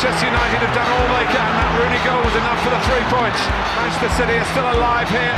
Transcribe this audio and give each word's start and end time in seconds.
Manchester 0.00 0.28
United 0.28 0.60
have 0.64 0.74
done 0.74 0.88
all 0.96 1.08
they 1.12 1.28
can. 1.28 1.44
That 1.60 1.76
Rooney 1.76 2.00
goal 2.08 2.24
was 2.24 2.32
enough 2.32 2.56
for 2.64 2.72
the 2.72 2.80
three 2.88 3.04
points. 3.12 3.36
Manchester 3.76 4.08
City 4.16 4.40
are 4.40 4.48
still 4.48 4.64
alive 4.64 5.04
here. 5.12 5.36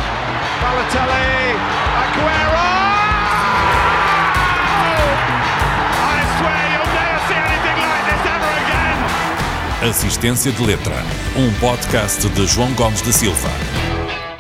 Balotelli, 0.63 1.59
Aguero! 1.99 2.71
I 5.99 6.19
swear 6.39 6.63
you'll 6.79 6.95
never 6.95 7.19
see 7.27 7.43
anything 7.43 7.75
like 7.91 8.07
this 8.07 8.23
ever 8.23 8.53
again. 8.63 9.91
Assistência 9.91 10.53
de 10.53 10.63
Letra, 10.63 10.95
um 11.35 11.51
podcast 11.59 12.29
de 12.29 12.47
João 12.47 12.73
Gomes 12.75 13.03
da 13.03 13.11
Silva. 13.11 13.51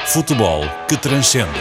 Futebol 0.06 0.62
que 0.88 0.96
transcende. 0.96 1.58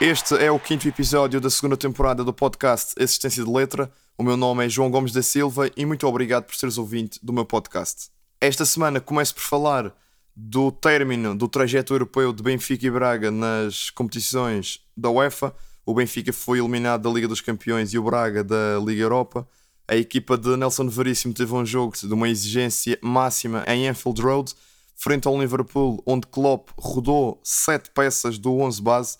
Este 0.00 0.34
é 0.42 0.50
o 0.50 0.58
quinto 0.58 0.88
episódio 0.88 1.42
da 1.42 1.50
segunda 1.50 1.76
temporada 1.76 2.24
do 2.24 2.32
podcast 2.32 2.94
Assistência 2.98 3.44
de 3.44 3.50
Letra. 3.50 3.90
O 4.18 4.22
meu 4.22 4.34
nome 4.34 4.64
é 4.64 4.68
João 4.68 4.90
Gomes 4.90 5.12
da 5.12 5.22
Silva 5.22 5.70
e 5.76 5.84
muito 5.84 6.06
obrigado 6.06 6.44
por 6.44 6.54
seres 6.54 6.78
ouvinte 6.78 7.20
do 7.22 7.34
meu 7.34 7.44
podcast. 7.44 8.08
Esta 8.40 8.64
semana 8.64 8.98
começo 8.98 9.34
por 9.34 9.42
falar 9.42 9.94
do 10.34 10.72
término 10.72 11.36
do 11.36 11.46
trajeto 11.46 11.92
europeu 11.92 12.32
de 12.32 12.42
Benfica 12.42 12.86
e 12.86 12.90
Braga 12.90 13.30
nas 13.30 13.90
competições 13.90 14.80
da 14.96 15.10
UEFA. 15.10 15.54
O 15.84 15.92
Benfica 15.92 16.32
foi 16.32 16.60
eliminado 16.60 17.02
da 17.02 17.10
Liga 17.10 17.28
dos 17.28 17.42
Campeões 17.42 17.92
e 17.92 17.98
o 17.98 18.02
Braga 18.02 18.42
da 18.42 18.78
Liga 18.82 19.02
Europa. 19.02 19.46
A 19.86 19.94
equipa 19.96 20.38
de 20.38 20.56
Nelson 20.56 20.88
Veríssimo 20.88 21.34
teve 21.34 21.52
um 21.52 21.66
jogo 21.66 21.94
de 21.94 22.14
uma 22.14 22.30
exigência 22.30 22.98
máxima 23.02 23.64
em 23.68 23.86
Anfield 23.86 24.22
Road, 24.22 24.54
frente 24.94 25.28
ao 25.28 25.38
Liverpool, 25.38 26.02
onde 26.06 26.26
Klopp 26.28 26.70
rodou 26.78 27.38
sete 27.44 27.90
peças 27.90 28.38
do 28.38 28.56
11 28.60 28.80
base 28.80 29.18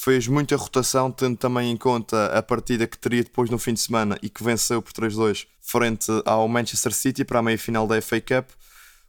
fez 0.00 0.28
muita 0.28 0.56
rotação, 0.56 1.10
tendo 1.10 1.36
também 1.36 1.72
em 1.72 1.76
conta 1.76 2.26
a 2.26 2.40
partida 2.40 2.86
que 2.86 2.96
teria 2.96 3.24
depois 3.24 3.50
no 3.50 3.58
fim 3.58 3.74
de 3.74 3.80
semana 3.80 4.16
e 4.22 4.30
que 4.30 4.44
venceu 4.44 4.80
por 4.80 4.92
3-2 4.92 5.46
frente 5.60 6.06
ao 6.24 6.46
Manchester 6.46 6.94
City 6.94 7.24
para 7.24 7.40
a 7.40 7.42
meia-final 7.42 7.84
da 7.84 8.00
FA 8.00 8.20
Cup. 8.20 8.48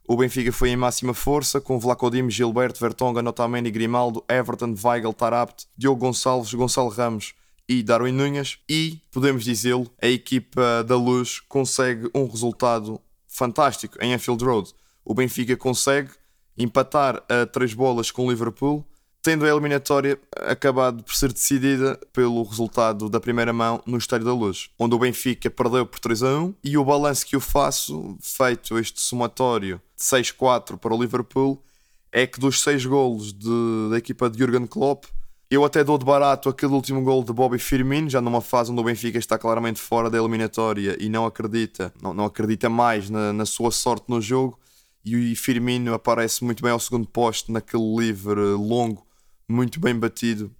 O 0.06 0.16
Benfica 0.16 0.50
foi 0.50 0.70
em 0.70 0.76
máxima 0.76 1.14
força, 1.14 1.60
com 1.60 1.78
Vlaco 1.78 2.10
Gilberto, 2.28 2.80
Vertonghen, 2.80 3.26
Otamendi, 3.26 3.70
Grimaldo, 3.70 4.24
Everton, 4.28 4.74
Weigl, 4.82 5.12
Tarabt, 5.12 5.64
Diogo 5.78 6.00
Gonçalves, 6.00 6.52
Gonçalo 6.52 6.88
Ramos 6.88 7.34
e 7.68 7.84
Darwin 7.84 8.12
Nunes. 8.12 8.58
E, 8.68 9.00
podemos 9.12 9.44
dizê-lo, 9.44 9.88
a 10.02 10.08
equipa 10.08 10.82
da 10.82 10.96
Luz 10.96 11.38
consegue 11.38 12.10
um 12.12 12.26
resultado 12.26 13.00
fantástico 13.28 13.96
em 14.02 14.12
Anfield 14.12 14.44
Road. 14.44 14.72
O 15.04 15.14
Benfica 15.14 15.56
consegue 15.56 16.10
empatar 16.58 17.22
a 17.28 17.46
três 17.46 17.72
bolas 17.74 18.10
com 18.10 18.26
o 18.26 18.30
Liverpool 18.30 18.84
tendo 19.22 19.44
a 19.44 19.48
eliminatória 19.48 20.18
acabado 20.36 21.02
por 21.02 21.14
ser 21.14 21.32
decidida 21.32 21.98
pelo 22.12 22.42
resultado 22.42 23.08
da 23.08 23.20
primeira 23.20 23.52
mão 23.52 23.82
no 23.84 23.98
Estádio 23.98 24.26
da 24.26 24.32
Luz, 24.32 24.70
onde 24.78 24.94
o 24.94 24.98
Benfica 24.98 25.50
perdeu 25.50 25.84
por 25.84 25.98
3 25.98 26.22
a 26.22 26.38
1 26.38 26.54
e 26.64 26.78
o 26.78 26.84
balanço 26.84 27.26
que 27.26 27.36
eu 27.36 27.40
faço, 27.40 28.16
feito 28.20 28.78
este 28.78 29.00
somatório 29.00 29.80
de 29.96 30.02
6-4 30.02 30.78
para 30.78 30.94
o 30.94 31.00
Liverpool, 31.00 31.62
é 32.10 32.26
que 32.26 32.40
dos 32.40 32.60
6 32.62 32.86
golos 32.86 33.32
de, 33.32 33.90
da 33.90 33.98
equipa 33.98 34.30
de 34.30 34.38
Jurgen 34.38 34.66
Klopp, 34.66 35.04
eu 35.50 35.64
até 35.64 35.84
dou 35.84 35.98
de 35.98 36.04
barato 36.04 36.48
aquele 36.48 36.72
último 36.72 37.02
gol 37.02 37.22
de 37.22 37.32
Bobby 37.32 37.58
Firmino, 37.58 38.08
já 38.08 38.20
numa 38.20 38.40
fase 38.40 38.70
onde 38.70 38.80
o 38.80 38.84
Benfica 38.84 39.18
está 39.18 39.36
claramente 39.36 39.80
fora 39.80 40.08
da 40.08 40.16
eliminatória 40.16 40.96
e 40.98 41.08
não 41.08 41.26
acredita, 41.26 41.92
não, 42.00 42.14
não 42.14 42.24
acredita 42.24 42.68
mais 42.68 43.10
na, 43.10 43.32
na 43.32 43.44
sua 43.44 43.70
sorte 43.70 44.04
no 44.08 44.20
jogo. 44.20 44.58
E 45.04 45.32
o 45.32 45.36
Firmino 45.36 45.92
aparece 45.92 46.44
muito 46.44 46.62
bem 46.62 46.70
ao 46.70 46.78
segundo 46.78 47.08
posto 47.08 47.50
naquele 47.50 47.96
livre 47.96 48.40
longo 48.52 49.04
muito 49.50 49.80
bem 49.80 49.94
batido 49.94 50.54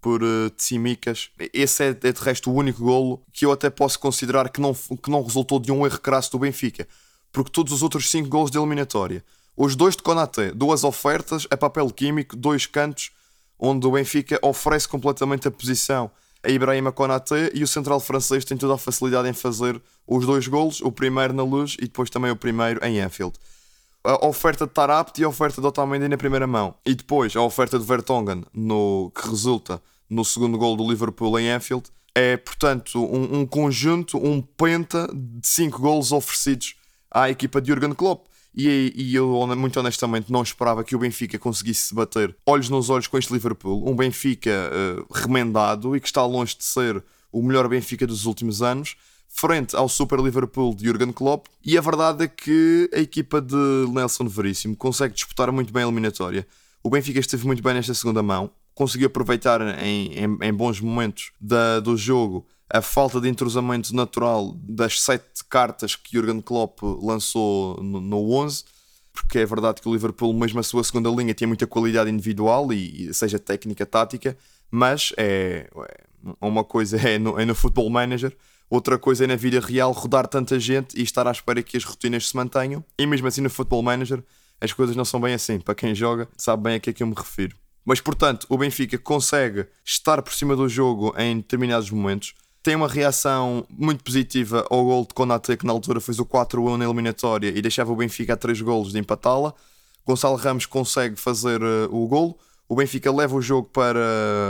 por 0.00 0.22
uh, 0.22 0.48
Tsimikas. 0.50 1.30
Esse 1.52 1.84
é, 1.84 1.88
é 1.88 2.12
de 2.12 2.20
resto 2.20 2.50
o 2.50 2.54
único 2.54 2.82
golo 2.82 3.22
que 3.32 3.44
eu 3.44 3.52
até 3.52 3.68
posso 3.68 3.98
considerar 3.98 4.48
que 4.48 4.60
não, 4.60 4.72
que 4.74 5.10
não 5.10 5.22
resultou 5.22 5.58
de 5.58 5.72
um 5.72 5.84
erro 5.84 6.00
crasso 6.00 6.30
do 6.30 6.38
Benfica, 6.38 6.86
porque 7.32 7.50
todos 7.50 7.72
os 7.72 7.82
outros 7.82 8.08
5 8.10 8.28
golos 8.28 8.50
de 8.50 8.58
eliminatória, 8.58 9.24
os 9.56 9.74
dois 9.74 9.96
de 9.96 10.02
Konaté, 10.02 10.52
duas 10.52 10.84
ofertas 10.84 11.46
a 11.50 11.56
papel 11.56 11.90
químico, 11.90 12.36
dois 12.36 12.66
cantos, 12.66 13.10
onde 13.58 13.86
o 13.86 13.92
Benfica 13.92 14.38
oferece 14.42 14.86
completamente 14.86 15.48
a 15.48 15.50
posição 15.50 16.10
a 16.42 16.50
Ibrahima 16.50 16.92
Konaté 16.92 17.50
e 17.54 17.64
o 17.64 17.66
central 17.66 17.98
francês 17.98 18.44
tem 18.44 18.56
toda 18.56 18.74
a 18.74 18.78
facilidade 18.78 19.28
em 19.28 19.32
fazer 19.32 19.82
os 20.06 20.24
dois 20.24 20.46
golos, 20.46 20.80
o 20.80 20.92
primeiro 20.92 21.32
na 21.32 21.42
luz 21.42 21.74
e 21.80 21.86
depois 21.86 22.08
também 22.08 22.30
o 22.30 22.36
primeiro 22.36 22.84
em 22.84 23.00
Anfield 23.00 23.36
a 24.06 24.26
oferta 24.26 24.66
de 24.66 24.72
Tarapt 24.72 25.20
e 25.20 25.24
a 25.24 25.28
oferta 25.28 25.60
de 25.60 25.66
Otamendi 25.66 26.08
na 26.08 26.16
primeira 26.16 26.46
mão. 26.46 26.74
E 26.84 26.94
depois 26.94 27.34
a 27.34 27.42
oferta 27.42 27.78
de 27.78 27.84
Vertonghen, 27.84 28.44
no, 28.54 29.10
que 29.14 29.28
resulta 29.28 29.82
no 30.08 30.24
segundo 30.24 30.56
gol 30.56 30.76
do 30.76 30.88
Liverpool 30.88 31.38
em 31.38 31.50
Anfield. 31.50 31.84
É, 32.14 32.36
portanto, 32.36 33.04
um, 33.04 33.40
um 33.40 33.46
conjunto, 33.46 34.16
um 34.16 34.40
penta 34.40 35.06
de 35.12 35.46
5 35.46 35.80
golos 35.80 36.12
oferecidos 36.12 36.76
à 37.10 37.28
equipa 37.28 37.60
de 37.60 37.68
Jurgen 37.68 37.92
Klopp. 37.92 38.26
E, 38.56 38.92
e, 38.96 39.14
eu, 39.14 39.46
muito 39.54 39.78
honestamente, 39.78 40.32
não 40.32 40.42
esperava 40.42 40.82
que 40.82 40.96
o 40.96 40.98
Benfica 40.98 41.38
conseguisse 41.38 41.88
se 41.88 41.94
bater 41.94 42.34
olhos 42.46 42.70
nos 42.70 42.88
olhos 42.88 43.06
com 43.06 43.18
este 43.18 43.30
Liverpool. 43.32 43.86
Um 43.86 43.94
Benfica 43.94 44.50
uh, 44.50 45.12
remendado 45.12 45.94
e 45.94 46.00
que 46.00 46.06
está 46.06 46.24
longe 46.24 46.56
de 46.56 46.64
ser 46.64 47.04
o 47.30 47.42
melhor 47.42 47.68
Benfica 47.68 48.06
dos 48.06 48.24
últimos 48.24 48.62
anos 48.62 48.96
frente 49.28 49.76
ao 49.76 49.88
Super 49.88 50.18
Liverpool 50.20 50.74
de 50.74 50.86
Jurgen 50.86 51.12
Klopp. 51.12 51.46
E 51.64 51.76
a 51.76 51.80
verdade 51.80 52.24
é 52.24 52.28
que 52.28 52.90
a 52.92 52.98
equipa 52.98 53.40
de 53.40 53.56
Nelson 53.90 54.26
Veríssimo 54.26 54.76
consegue 54.76 55.14
disputar 55.14 55.50
muito 55.52 55.72
bem 55.72 55.82
a 55.82 55.86
eliminatória. 55.86 56.46
O 56.82 56.90
Benfica 56.90 57.20
esteve 57.20 57.46
muito 57.46 57.62
bem 57.62 57.74
nesta 57.74 57.94
segunda 57.94 58.22
mão, 58.22 58.50
conseguiu 58.74 59.08
aproveitar 59.08 59.60
em, 59.82 60.12
em, 60.12 60.38
em 60.40 60.52
bons 60.52 60.80
momentos 60.80 61.32
da, 61.40 61.80
do 61.80 61.96
jogo 61.96 62.46
a 62.68 62.80
falta 62.82 63.20
de 63.20 63.28
entrosamento 63.28 63.94
natural 63.94 64.52
das 64.58 65.00
sete 65.00 65.44
cartas 65.48 65.94
que 65.94 66.16
Jurgen 66.16 66.40
Klopp 66.40 66.82
lançou 66.82 67.82
no, 67.82 68.00
no 68.00 68.32
11 68.32 68.64
porque 69.16 69.38
é 69.38 69.46
verdade 69.46 69.80
que 69.80 69.88
o 69.88 69.92
Liverpool, 69.92 70.32
mesmo 70.34 70.60
a 70.60 70.62
sua 70.62 70.84
segunda 70.84 71.08
linha, 71.08 71.34
tem 71.34 71.48
muita 71.48 71.66
qualidade 71.66 72.10
individual 72.10 72.70
e, 72.70 73.12
seja 73.14 73.38
técnica, 73.38 73.86
tática, 73.86 74.36
mas 74.70 75.12
é, 75.16 75.70
é 75.72 76.46
uma 76.46 76.62
coisa 76.62 76.96
é 76.96 77.18
no, 77.18 77.40
é 77.40 77.44
no 77.46 77.54
Football 77.54 77.88
Manager 77.88 78.36
Outra 78.68 78.98
coisa 78.98 79.24
é 79.24 79.26
na 79.26 79.36
vida 79.36 79.60
real 79.60 79.92
rodar 79.92 80.26
tanta 80.26 80.58
gente 80.58 80.98
e 80.98 81.02
estar 81.02 81.26
à 81.26 81.30
espera 81.30 81.62
que 81.62 81.76
as 81.76 81.84
rotinas 81.84 82.28
se 82.28 82.36
mantenham. 82.36 82.84
E 82.98 83.06
mesmo 83.06 83.28
assim 83.28 83.40
no 83.40 83.50
Football 83.50 83.82
Manager 83.82 84.22
as 84.60 84.72
coisas 84.72 84.96
não 84.96 85.04
são 85.04 85.20
bem 85.20 85.34
assim. 85.34 85.60
Para 85.60 85.74
quem 85.74 85.94
joga 85.94 86.28
sabe 86.36 86.64
bem 86.64 86.74
a 86.74 86.80
que 86.80 86.90
é 86.90 86.92
que 86.92 87.02
eu 87.02 87.06
me 87.06 87.14
refiro. 87.14 87.56
Mas 87.84 88.00
portanto, 88.00 88.46
o 88.48 88.58
Benfica 88.58 88.98
consegue 88.98 89.66
estar 89.84 90.20
por 90.20 90.32
cima 90.32 90.56
do 90.56 90.68
jogo 90.68 91.14
em 91.16 91.36
determinados 91.36 91.88
momentos. 91.90 92.34
Tem 92.60 92.74
uma 92.74 92.88
reação 92.88 93.64
muito 93.70 94.02
positiva 94.02 94.66
ao 94.68 94.84
gol 94.84 95.06
de 95.06 95.14
Konaté, 95.14 95.56
que 95.56 95.64
na 95.64 95.72
altura 95.72 96.00
fez 96.00 96.18
o 96.18 96.26
4-1 96.26 96.76
na 96.76 96.84
eliminatória 96.84 97.48
e 97.48 97.62
deixava 97.62 97.92
o 97.92 97.96
Benfica 97.96 98.32
a 98.32 98.36
3 98.36 98.60
golos 98.60 98.90
de 98.90 98.98
empatá-la. 98.98 99.54
Gonçalo 100.04 100.34
Ramos 100.34 100.66
consegue 100.66 101.14
fazer 101.14 101.62
uh, 101.62 101.88
o 101.92 102.08
gol. 102.08 102.36
O 102.68 102.74
Benfica 102.74 103.12
leva 103.12 103.36
o 103.36 103.40
jogo 103.40 103.68
para 103.72 104.00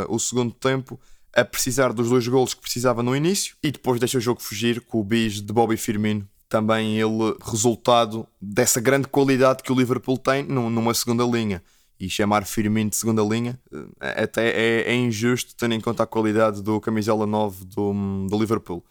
uh, 0.09 0.15
o 0.15 0.19
segundo 0.19 0.55
tempo 0.55 0.99
a 1.37 1.45
precisar 1.45 1.93
dos 1.93 2.09
dois 2.09 2.27
golos 2.27 2.55
que 2.55 2.63
precisava 2.63 3.03
no 3.03 3.15
início 3.15 3.55
e 3.63 3.71
depois 3.71 4.01
deixa 4.01 4.17
o 4.17 4.21
jogo 4.21 4.41
fugir 4.41 4.81
com 4.81 5.01
o 5.01 5.05
bis 5.05 5.43
de 5.43 5.53
Bobby 5.53 5.77
Firmino. 5.77 6.27
Também 6.49 6.99
ele 6.99 7.37
resultado 7.45 8.27
dessa 8.41 8.81
grande 8.81 9.07
qualidade 9.07 9.63
que 9.63 9.71
o 9.71 9.75
Liverpool 9.75 10.17
tem 10.17 10.43
numa 10.43 10.95
segunda 10.95 11.25
linha. 11.25 11.63
E 12.01 12.09
chamar 12.09 12.45
Firmino 12.45 12.91
de 12.91 12.97
segunda 12.97 13.23
linha 13.23 13.59
eh, 14.01 14.23
até 14.23 14.49
é, 14.49 14.93
é 14.93 14.95
injusto, 14.95 15.55
tendo 15.57 15.75
em 15.75 15.81
conta 15.81 16.03
a 16.03 16.07
qualidade 16.07 16.63
do 16.63 16.81
camisola 16.81 17.27
9 17.27 17.65
do, 17.65 18.27
do 18.29 18.39
Liverpool. 18.39 18.85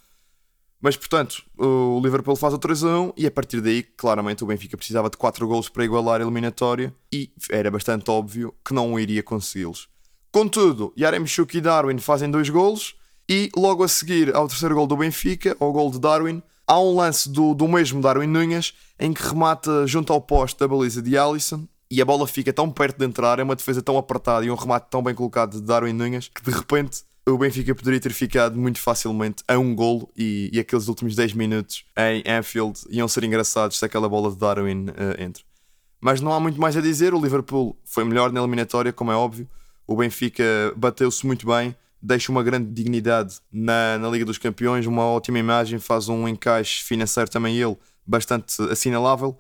Mas 0.81 0.97
portanto, 0.97 1.43
o 1.57 1.99
Liverpool 2.03 2.35
faz 2.35 2.53
o 2.53 2.57
3 2.59 2.83
a 2.83 2.99
1 2.99 3.13
e 3.17 3.25
a 3.25 3.31
partir 3.31 3.61
daí, 3.61 3.81
claramente, 3.81 4.43
o 4.43 4.47
Benfica 4.47 4.77
precisava 4.77 5.09
de 5.09 5.17
4 5.17 5.47
golos 5.47 5.69
para 5.69 5.85
igualar 5.85 6.19
a 6.19 6.23
eliminatória 6.23 6.93
e 7.11 7.31
era 7.49 7.71
bastante 7.71 8.09
óbvio 8.11 8.53
que 8.63 8.73
não 8.73 8.99
iria 8.99 9.23
consegui-los. 9.23 9.87
Contudo, 10.35 10.91
Yaremchuk 10.99 11.57
e 11.57 11.61
Darwin 11.61 11.97
fazem 11.97 12.29
dois 12.29 12.49
golos 12.49 12.93
e 13.29 13.49
logo 13.55 13.85
a 13.85 13.87
seguir 13.87 14.35
ao 14.35 14.49
terceiro 14.49 14.75
gol 14.75 14.85
do 14.85 14.97
Benfica, 14.97 15.55
ao 15.61 15.71
gol 15.71 15.89
de 15.89 15.97
Darwin, 15.97 16.43
há 16.67 16.77
um 16.77 16.93
lance 16.93 17.29
do, 17.29 17.53
do 17.53 17.65
mesmo 17.69 18.01
Darwin 18.01 18.27
Nunes 18.27 18.73
em 18.99 19.13
que 19.13 19.25
remata 19.25 19.87
junto 19.87 20.11
ao 20.11 20.19
poste 20.19 20.59
da 20.59 20.67
baliza 20.67 21.01
de 21.01 21.17
Alisson 21.17 21.65
e 21.89 22.01
a 22.01 22.05
bola 22.05 22.27
fica 22.27 22.51
tão 22.51 22.69
perto 22.69 22.97
de 22.97 23.05
entrar, 23.05 23.39
é 23.39 23.43
uma 23.43 23.55
defesa 23.55 23.81
tão 23.81 23.97
apertada 23.97 24.45
e 24.45 24.51
um 24.51 24.55
remate 24.55 24.87
tão 24.89 25.01
bem 25.01 25.15
colocado 25.15 25.53
de 25.53 25.61
Darwin 25.61 25.93
Nunes 25.93 26.27
que 26.27 26.43
de 26.43 26.51
repente 26.51 27.03
o 27.25 27.37
Benfica 27.37 27.73
poderia 27.73 28.01
ter 28.01 28.11
ficado 28.11 28.59
muito 28.59 28.81
facilmente 28.81 29.41
a 29.47 29.57
um 29.57 29.73
golo 29.73 30.11
e, 30.17 30.49
e 30.51 30.59
aqueles 30.59 30.89
últimos 30.89 31.15
10 31.15 31.31
minutos 31.31 31.85
em 31.97 32.21
Anfield 32.29 32.77
iam 32.89 33.07
ser 33.07 33.23
engraçados 33.23 33.79
se 33.79 33.85
aquela 33.85 34.09
bola 34.09 34.29
de 34.31 34.37
Darwin 34.37 34.87
uh, 34.89 35.15
entra. 35.17 35.41
Mas 36.01 36.19
não 36.19 36.33
há 36.33 36.41
muito 36.41 36.59
mais 36.59 36.75
a 36.75 36.81
dizer, 36.81 37.13
o 37.13 37.21
Liverpool 37.21 37.79
foi 37.85 38.03
melhor 38.03 38.33
na 38.33 38.41
eliminatória, 38.41 38.91
como 38.91 39.13
é 39.13 39.15
óbvio. 39.15 39.47
O 39.87 39.95
Benfica 39.95 40.43
bateu-se 40.75 41.25
muito 41.25 41.45
bem, 41.45 41.75
deixa 42.01 42.31
uma 42.31 42.43
grande 42.43 42.71
dignidade 42.71 43.37
na, 43.51 43.97
na 43.97 44.09
Liga 44.09 44.25
dos 44.25 44.37
Campeões, 44.37 44.85
uma 44.85 45.05
ótima 45.05 45.39
imagem, 45.39 45.79
faz 45.79 46.07
um 46.07 46.27
encaixe 46.27 46.83
financeiro 46.83 47.29
também 47.29 47.57
ele 47.57 47.77
bastante 48.05 48.61
assinalável. 48.63 49.37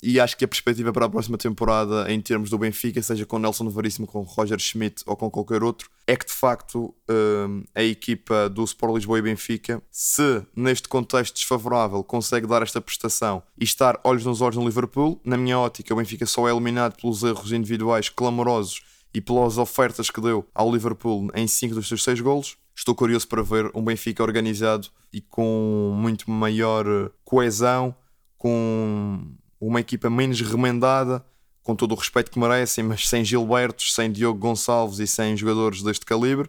e 0.00 0.20
acho 0.20 0.36
que 0.36 0.44
a 0.44 0.48
perspectiva 0.48 0.92
para 0.92 1.06
a 1.06 1.08
próxima 1.08 1.36
temporada, 1.36 2.10
em 2.10 2.20
termos 2.20 2.50
do 2.50 2.56
Benfica, 2.56 3.02
seja 3.02 3.26
com 3.26 3.38
Nelson 3.38 3.68
Veríssimo, 3.68 4.06
com 4.06 4.22
Roger 4.22 4.58
Schmidt 4.58 5.02
ou 5.04 5.16
com 5.16 5.28
qualquer 5.28 5.62
outro, 5.62 5.90
é 6.06 6.16
que 6.16 6.24
de 6.24 6.32
facto 6.32 6.94
hum, 7.10 7.64
a 7.74 7.82
equipa 7.82 8.48
do 8.48 8.62
Sport 8.62 8.94
Lisboa 8.94 9.18
e 9.18 9.22
Benfica, 9.22 9.82
se 9.90 10.42
neste 10.54 10.88
contexto 10.88 11.34
desfavorável 11.34 12.04
consegue 12.04 12.46
dar 12.46 12.62
esta 12.62 12.80
prestação 12.80 13.42
e 13.60 13.64
estar 13.64 14.00
olhos 14.04 14.24
nos 14.24 14.40
olhos 14.40 14.56
no 14.56 14.64
Liverpool, 14.64 15.20
na 15.24 15.36
minha 15.36 15.58
ótica, 15.58 15.92
o 15.92 15.96
Benfica 15.96 16.26
só 16.26 16.48
é 16.48 16.52
eliminado 16.52 16.94
pelos 16.94 17.24
erros 17.24 17.50
individuais 17.50 18.08
clamorosos 18.08 18.82
e 19.12 19.20
pelas 19.20 19.58
ofertas 19.58 20.10
que 20.10 20.20
deu 20.20 20.46
ao 20.54 20.72
Liverpool 20.72 21.28
em 21.34 21.46
5 21.46 21.74
dos 21.74 21.88
seus 21.88 22.02
6 22.02 22.20
golos. 22.20 22.56
Estou 22.74 22.94
curioso 22.94 23.26
para 23.26 23.42
ver 23.42 23.70
um 23.74 23.82
Benfica 23.82 24.22
organizado 24.22 24.88
e 25.12 25.20
com 25.20 25.92
muito 25.96 26.30
maior 26.30 27.10
coesão, 27.24 27.94
com 28.36 29.26
uma 29.60 29.80
equipa 29.80 30.08
menos 30.08 30.40
remendada, 30.40 31.24
com 31.62 31.74
todo 31.74 31.92
o 31.92 31.96
respeito 31.96 32.30
que 32.30 32.38
merecem, 32.38 32.84
mas 32.84 33.08
sem 33.08 33.24
Gilbertos, 33.24 33.94
sem 33.94 34.10
Diogo 34.10 34.38
Gonçalves 34.38 35.00
e 35.00 35.06
sem 35.06 35.36
jogadores 35.36 35.82
deste 35.82 36.06
calibre. 36.06 36.48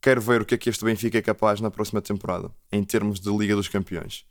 Quero 0.00 0.20
ver 0.20 0.42
o 0.42 0.44
que 0.44 0.54
é 0.54 0.58
que 0.58 0.70
este 0.70 0.84
Benfica 0.84 1.18
é 1.18 1.22
capaz 1.22 1.60
na 1.60 1.70
próxima 1.70 2.00
temporada, 2.00 2.50
em 2.70 2.82
termos 2.84 3.18
de 3.18 3.30
Liga 3.30 3.56
dos 3.56 3.68
Campeões. 3.68 4.24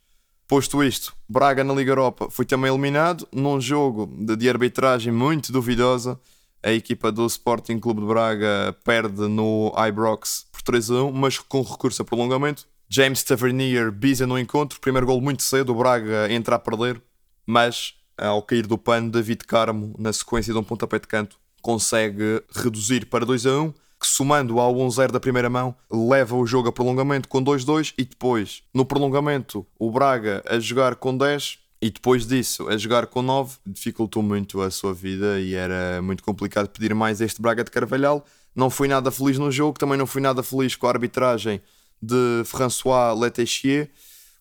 Posto 0.48 0.84
isto, 0.84 1.16
Braga 1.28 1.64
na 1.64 1.74
Liga 1.76 1.92
Europa 1.92 2.28
foi 2.32 2.44
também 2.44 2.72
eliminado 2.72 3.28
num 3.32 3.62
jogo 3.62 4.08
de 4.36 4.50
arbitragem 4.50 5.14
muito 5.14 5.52
duvidosa. 5.52 6.20
A 6.62 6.72
equipa 6.74 7.10
do 7.10 7.26
Sporting 7.26 7.80
Clube 7.80 8.02
de 8.02 8.08
Braga 8.08 8.76
perde 8.84 9.28
no 9.30 9.74
Ibrox 9.78 10.46
por 10.52 10.62
3 10.62 10.92
a 10.92 11.04
1, 11.04 11.12
mas 11.14 11.40
com 11.40 11.62
recurso 11.62 12.02
a 12.02 12.06
prolongamento. 12.06 12.68
James 12.90 13.24
Tavernier 13.24 13.92
bisa 13.92 14.28
no 14.28 14.38
encontro, 14.38 14.80
primeiro 14.80 15.08
gol 15.08 15.22
muito 15.22 15.42
cedo, 15.44 15.72
o 15.72 15.76
Braga 15.76 16.30
entra 16.30 16.56
a 16.56 16.60
perder, 16.60 17.02
mas 17.46 17.94
ao 18.18 18.42
cair 18.42 18.68
do 18.68 18.78
pano, 18.78 19.10
David 19.10 19.46
Carmo, 19.46 19.96
na 19.98 20.12
sequência 20.12 20.52
de 20.52 20.60
um 20.60 20.64
pontapé 20.64 21.00
de 21.00 21.08
canto, 21.08 21.38
consegue 21.62 22.44
reduzir 22.54 23.06
para 23.06 23.26
2 23.26 23.46
a 23.46 23.62
1, 23.62 23.72
que 23.72 24.08
somando 24.08 24.60
ao 24.60 24.74
1-0 24.76 25.12
da 25.12 25.20
primeira 25.20 25.50
mão, 25.50 25.76
leva 25.90 26.36
o 26.36 26.46
jogo 26.46 26.68
a 26.70 26.72
prolongamento 26.72 27.30
com 27.30 27.44
2-2 27.44 27.94
e 27.98 28.04
depois, 28.04 28.64
no 28.74 28.86
prolongamento, 28.86 29.66
o 29.78 29.92
Braga 29.92 30.44
a 30.46 30.60
jogar 30.60 30.96
com 30.96 31.16
10 31.16 31.60
e 31.82 31.90
depois 31.90 32.26
disso 32.26 32.68
a 32.68 32.78
jogar 32.78 33.08
com 33.08 33.22
9, 33.22 33.58
dificultou 33.66 34.22
muito 34.22 34.62
a 34.62 34.70
sua 34.70 34.94
vida 34.94 35.40
e 35.40 35.54
era 35.54 36.02
muito 36.02 36.24
complicado 36.24 36.70
pedir 36.70 36.94
mais 36.94 37.22
este 37.22 37.42
Braga 37.42 37.64
de 37.64 37.72
Carvalhal. 37.72 38.26
Não 38.56 38.70
fui 38.70 38.88
nada 38.88 39.12
feliz 39.12 39.38
no 39.38 39.52
jogo, 39.52 39.80
também 39.80 39.98
não 39.98 40.08
fui 40.08 40.22
nada 40.22 40.44
feliz 40.44 40.76
com 40.76 40.88
a 40.88 40.90
arbitragem 40.90 41.62
de 42.02 42.44
François 42.46 43.18
Letechier 43.18 43.90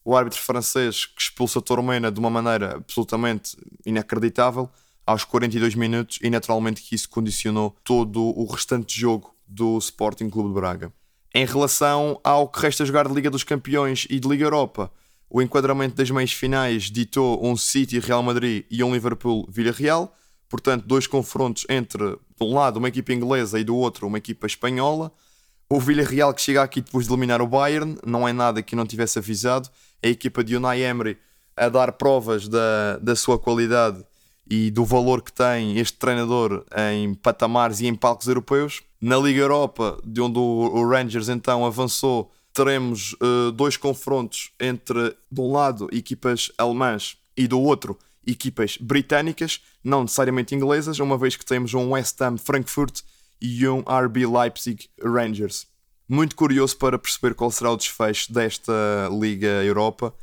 o 0.09 0.17
árbitro 0.17 0.41
francês 0.41 1.05
que 1.05 1.21
expulsa 1.21 1.61
Tormena 1.61 2.11
de 2.11 2.19
uma 2.19 2.31
maneira 2.31 2.77
absolutamente 2.77 3.55
inacreditável 3.85 4.71
aos 5.07 5.23
42 5.23 5.75
minutos 5.75 6.19
e 6.23 6.31
naturalmente 6.31 6.81
que 6.81 6.95
isso 6.95 7.11
condicionou 7.11 7.77
todo 7.85 8.19
o 8.19 8.47
restante 8.47 8.99
jogo 8.99 9.35
do 9.47 9.77
Sporting 9.77 10.31
Clube 10.31 10.49
de 10.49 10.55
Braga. 10.55 10.91
Em 11.35 11.45
relação 11.45 12.19
ao 12.25 12.49
que 12.49 12.59
resta 12.59 12.87
jogar 12.87 13.07
de 13.07 13.13
Liga 13.13 13.31
dos 13.31 13.45
Campeões 13.45 14.07
e 14.09 14.19
de 14.19 14.27
Liga 14.27 14.47
Europa, 14.47 14.91
o 15.31 15.43
enquadramento 15.43 15.95
das 15.95 16.11
meias 16.11 16.33
finais 16.33 16.85
ditou 16.85 17.45
um 17.45 17.57
City 17.57 17.99
Real 17.99 18.23
Madrid 18.23 18.65
e 18.71 18.83
um 18.83 18.93
Liverpool 18.93 19.47
Villarreal, 19.51 20.15
portanto 20.49 20.87
dois 20.87 21.07
confrontos 21.07 21.67
entre, 21.69 22.05
de 22.11 22.45
um 22.45 22.55
lado, 22.55 22.79
uma 22.79 22.89
equipa 22.89 23.13
inglesa 23.13 23.61
e 23.61 23.65
do 23.65 23.77
outro, 23.77 24.07
uma 24.07 24.19
equipa 24.19 24.47
espanhola. 24.47 25.13
O 25.69 25.79
Villarreal 25.79 26.33
que 26.33 26.41
chega 26.41 26.63
aqui 26.63 26.81
depois 26.81 27.07
de 27.07 27.13
eliminar 27.13 27.43
o 27.43 27.47
Bayern, 27.47 27.99
não 28.07 28.27
é 28.27 28.33
nada 28.33 28.63
que 28.63 28.75
não 28.75 28.87
tivesse 28.87 29.19
avisado, 29.19 29.69
a 30.03 30.09
equipa 30.09 30.43
de 30.43 30.57
Unai 30.57 30.83
Emery 30.83 31.19
a 31.55 31.69
dar 31.69 31.93
provas 31.93 32.49
da, 32.49 32.97
da 32.99 33.15
sua 33.15 33.39
qualidade 33.39 34.03
e 34.51 34.71
do 34.71 34.85
valor 34.85 35.21
que 35.21 35.33
tem 35.33 35.79
este 35.79 35.99
treinador 35.99 36.65
em 36.75 37.13
patamares 37.15 37.81
e 37.81 37.87
em 37.87 37.95
palcos 37.95 38.29
europeus. 38.29 38.83
Na 39.01 39.19
Liga 39.19 39.41
Europa, 39.41 40.01
de 40.05 40.21
onde 40.21 40.39
o 40.39 40.89
Rangers 40.89 41.29
então 41.29 41.67
avançou, 41.67 42.33
teremos 42.65 43.13
uh, 43.15 43.53
dois 43.53 43.77
confrontos 43.77 44.51
entre, 44.59 45.17
de 45.31 45.41
um 45.41 45.53
lado, 45.53 45.89
equipas 45.93 46.51
alemãs 46.59 47.17
e 47.37 47.47
do 47.47 47.61
outro, 47.61 47.97
equipas 48.27 48.77
britânicas, 48.77 49.61
não 49.83 50.03
necessariamente 50.03 50.55
inglesas, 50.55 50.99
uma 50.99 51.17
vez 51.17 51.37
que 51.37 51.45
temos 51.45 51.73
um 51.73 51.93
West 51.93 52.21
Ham 52.21 52.37
Frankfurt 52.37 53.03
e 53.41 53.67
um 53.69 53.81
RB 53.81 54.27
Leipzig 54.27 54.91
Rangers 55.01 55.67
muito 56.09 56.35
curioso 56.35 56.77
para 56.79 56.99
perceber 56.99 57.35
qual 57.35 57.51
será 57.51 57.71
o 57.71 57.77
desfecho 57.77 58.33
desta 58.33 58.73
Liga 59.13 59.63
Europa. 59.63 60.15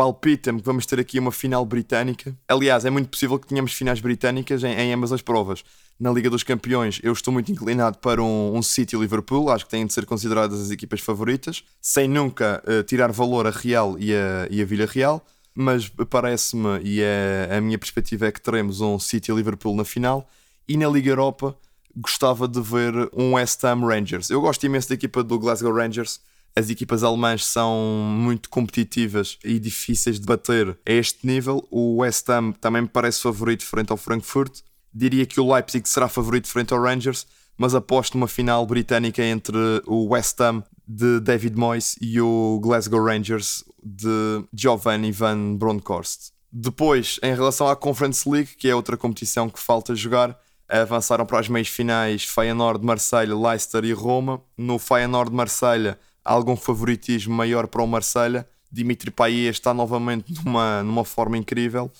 Palpita-me 0.00 0.60
que 0.60 0.64
vamos 0.64 0.86
ter 0.86 0.98
aqui 0.98 1.18
uma 1.18 1.30
final 1.30 1.62
britânica. 1.62 2.34
Aliás, 2.48 2.86
é 2.86 2.90
muito 2.90 3.10
possível 3.10 3.38
que 3.38 3.46
tenhamos 3.46 3.74
finais 3.74 4.00
britânicas 4.00 4.64
em, 4.64 4.72
em 4.72 4.94
ambas 4.94 5.12
as 5.12 5.20
provas. 5.20 5.62
Na 6.00 6.10
Liga 6.10 6.30
dos 6.30 6.42
Campeões, 6.42 6.98
eu 7.02 7.12
estou 7.12 7.30
muito 7.30 7.52
inclinado 7.52 7.98
para 7.98 8.22
um, 8.22 8.56
um 8.56 8.62
City 8.62 8.96
Liverpool, 8.96 9.50
acho 9.50 9.66
que 9.66 9.70
têm 9.70 9.84
de 9.84 9.92
ser 9.92 10.06
consideradas 10.06 10.58
as 10.58 10.70
equipas 10.70 11.00
favoritas, 11.00 11.62
sem 11.82 12.08
nunca 12.08 12.62
uh, 12.66 12.82
tirar 12.82 13.12
valor 13.12 13.46
a 13.46 13.50
Real 13.50 13.94
e 13.98 14.14
a, 14.14 14.48
e 14.50 14.62
a 14.62 14.64
Vila 14.64 14.86
Real. 14.86 15.22
Mas 15.54 15.92
parece-me, 16.08 16.80
e 16.82 17.02
é, 17.02 17.50
a 17.58 17.60
minha 17.60 17.78
perspectiva 17.78 18.26
é 18.26 18.32
que 18.32 18.40
teremos 18.40 18.80
um 18.80 18.98
City 18.98 19.30
Liverpool 19.32 19.76
na 19.76 19.84
final. 19.84 20.26
E 20.66 20.78
na 20.78 20.88
Liga 20.88 21.10
Europa, 21.10 21.54
gostava 21.94 22.48
de 22.48 22.62
ver 22.62 22.94
um 23.14 23.34
West 23.34 23.62
Ham 23.64 23.86
Rangers. 23.86 24.30
Eu 24.30 24.40
gosto 24.40 24.64
imenso 24.64 24.88
da 24.88 24.94
equipa 24.94 25.22
do 25.22 25.38
Glasgow 25.38 25.74
Rangers. 25.74 26.20
As 26.54 26.68
equipas 26.68 27.02
alemãs 27.02 27.44
são 27.44 27.76
muito 28.10 28.48
competitivas 28.50 29.38
e 29.44 29.58
difíceis 29.58 30.18
de 30.18 30.26
bater 30.26 30.78
a 30.86 30.92
este 30.92 31.26
nível. 31.26 31.66
O 31.70 31.98
West 31.98 32.28
Ham 32.28 32.52
também 32.52 32.82
me 32.82 32.88
parece 32.88 33.22
favorito 33.22 33.64
frente 33.64 33.90
ao 33.90 33.96
Frankfurt. 33.96 34.60
Diria 34.92 35.24
que 35.24 35.40
o 35.40 35.52
Leipzig 35.52 35.88
será 35.88 36.08
favorito 36.08 36.48
frente 36.48 36.74
ao 36.74 36.82
Rangers, 36.82 37.26
mas 37.56 37.74
aposto 37.74 38.16
numa 38.16 38.26
final 38.26 38.66
britânica 38.66 39.22
entre 39.22 39.56
o 39.86 40.08
West 40.08 40.40
Ham 40.40 40.64
de 40.86 41.20
David 41.20 41.56
Moyes 41.56 41.96
e 42.00 42.20
o 42.20 42.58
Glasgow 42.60 43.04
Rangers 43.04 43.64
de 43.82 44.44
Giovanni 44.52 45.12
Van 45.12 45.56
Bronckhorst. 45.56 46.32
Depois, 46.52 47.20
em 47.22 47.32
relação 47.32 47.68
à 47.68 47.76
Conference 47.76 48.28
League, 48.28 48.56
que 48.56 48.68
é 48.68 48.74
outra 48.74 48.96
competição 48.96 49.48
que 49.48 49.60
falta 49.60 49.94
jogar, 49.94 50.36
avançaram 50.68 51.24
para 51.24 51.38
as 51.38 51.48
meias 51.48 51.68
finais 51.68 52.24
Feyenoord, 52.24 52.84
Marselha, 52.84 53.36
Leicester 53.36 53.84
e 53.84 53.92
Roma. 53.92 54.42
No 54.58 54.78
Feyenoord, 54.78 55.32
Marselha, 55.32 55.98
algum 56.30 56.54
favoritismo 56.54 57.34
maior 57.34 57.66
para 57.66 57.82
o 57.82 57.86
Marselha. 57.86 58.48
Dimitri 58.70 59.10
Payet 59.10 59.50
está 59.50 59.74
novamente 59.74 60.32
numa, 60.44 60.82
numa 60.82 61.04
forma 61.04 61.36
incrível. 61.36 61.90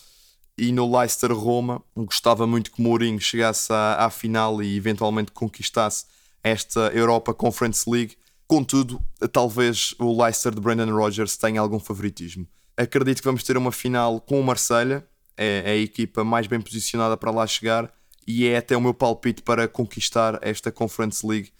E 0.56 0.70
no 0.72 0.96
Leicester 0.96 1.32
Roma, 1.32 1.82
gostava 1.96 2.46
muito 2.46 2.70
que 2.70 2.80
Mourinho 2.80 3.20
chegasse 3.20 3.72
à, 3.72 4.04
à 4.04 4.10
final 4.10 4.62
e 4.62 4.76
eventualmente 4.76 5.32
conquistasse 5.32 6.04
esta 6.44 6.80
Europa 6.94 7.34
Conference 7.34 7.88
League. 7.90 8.16
Contudo, 8.46 9.00
talvez 9.32 9.94
o 9.98 10.22
Leicester 10.22 10.54
de 10.54 10.60
Brendan 10.60 10.92
Rodgers 10.92 11.36
tenha 11.36 11.60
algum 11.60 11.80
favoritismo. 11.80 12.46
Acredito 12.76 13.18
que 13.18 13.24
vamos 13.24 13.42
ter 13.42 13.56
uma 13.56 13.72
final 13.72 14.20
com 14.20 14.38
o 14.38 14.44
Marselha, 14.44 15.04
é, 15.36 15.62
é 15.64 15.70
a 15.72 15.76
equipa 15.76 16.22
mais 16.22 16.46
bem 16.46 16.60
posicionada 16.60 17.16
para 17.16 17.30
lá 17.30 17.46
chegar 17.46 17.92
e 18.26 18.46
é 18.46 18.58
até 18.58 18.76
o 18.76 18.80
meu 18.80 18.94
palpite 18.94 19.42
para 19.42 19.66
conquistar 19.66 20.38
esta 20.42 20.70
Conference 20.70 21.26
League. 21.26 21.52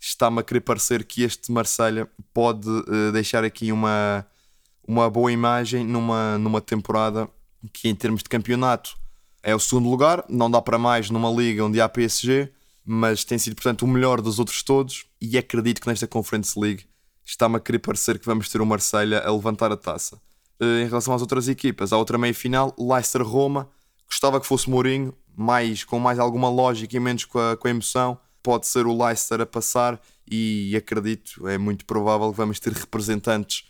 Está-me 0.00 0.40
a 0.40 0.42
querer 0.42 0.60
parecer 0.60 1.04
que 1.04 1.22
este 1.22 1.50
Marselha 1.50 2.08
pode 2.32 2.68
uh, 2.68 3.12
deixar 3.12 3.42
aqui 3.42 3.72
uma, 3.72 4.24
uma 4.86 5.10
boa 5.10 5.32
imagem 5.32 5.84
numa, 5.84 6.38
numa 6.38 6.60
temporada 6.60 7.28
que, 7.72 7.88
em 7.88 7.94
termos 7.94 8.22
de 8.22 8.28
campeonato, 8.28 8.96
é 9.42 9.54
o 9.54 9.58
segundo 9.58 9.88
lugar. 9.88 10.24
Não 10.28 10.50
dá 10.50 10.62
para 10.62 10.78
mais 10.78 11.10
numa 11.10 11.30
liga 11.30 11.64
onde 11.64 11.80
há 11.80 11.88
PSG, 11.88 12.52
mas 12.84 13.24
tem 13.24 13.38
sido, 13.38 13.56
portanto, 13.56 13.82
o 13.82 13.88
melhor 13.88 14.20
dos 14.20 14.38
outros 14.38 14.62
todos. 14.62 15.04
E 15.20 15.36
acredito 15.36 15.80
que 15.80 15.88
nesta 15.88 16.06
Conference 16.06 16.58
League 16.58 16.84
está-me 17.24 17.56
a 17.56 17.60
querer 17.60 17.80
parecer 17.80 18.18
que 18.18 18.26
vamos 18.26 18.48
ter 18.48 18.60
o 18.60 18.66
Marselha 18.66 19.20
a 19.20 19.32
levantar 19.32 19.72
a 19.72 19.76
taça. 19.76 20.16
Uh, 20.60 20.82
em 20.82 20.86
relação 20.86 21.14
às 21.14 21.20
outras 21.20 21.48
equipas, 21.48 21.92
a 21.92 21.96
outra 21.96 22.16
meia 22.16 22.34
final, 22.34 22.74
Leicester-Roma. 22.78 23.68
Gostava 24.06 24.40
que 24.40 24.46
fosse 24.46 24.70
Mourinho, 24.70 25.14
mais, 25.36 25.84
com 25.84 25.98
mais 25.98 26.18
alguma 26.18 26.48
lógica 26.48 26.96
e 26.96 27.00
menos 27.00 27.24
com 27.24 27.38
a, 27.38 27.56
com 27.56 27.68
a 27.68 27.70
emoção, 27.70 28.18
pode 28.42 28.66
ser 28.66 28.86
o 28.86 29.04
Leicester 29.04 29.40
a 29.40 29.46
passar 29.46 30.00
e 30.30 30.74
acredito, 30.76 31.46
é 31.48 31.56
muito 31.56 31.84
provável 31.84 32.30
que 32.30 32.36
vamos 32.36 32.60
ter 32.60 32.72
representantes 32.72 33.64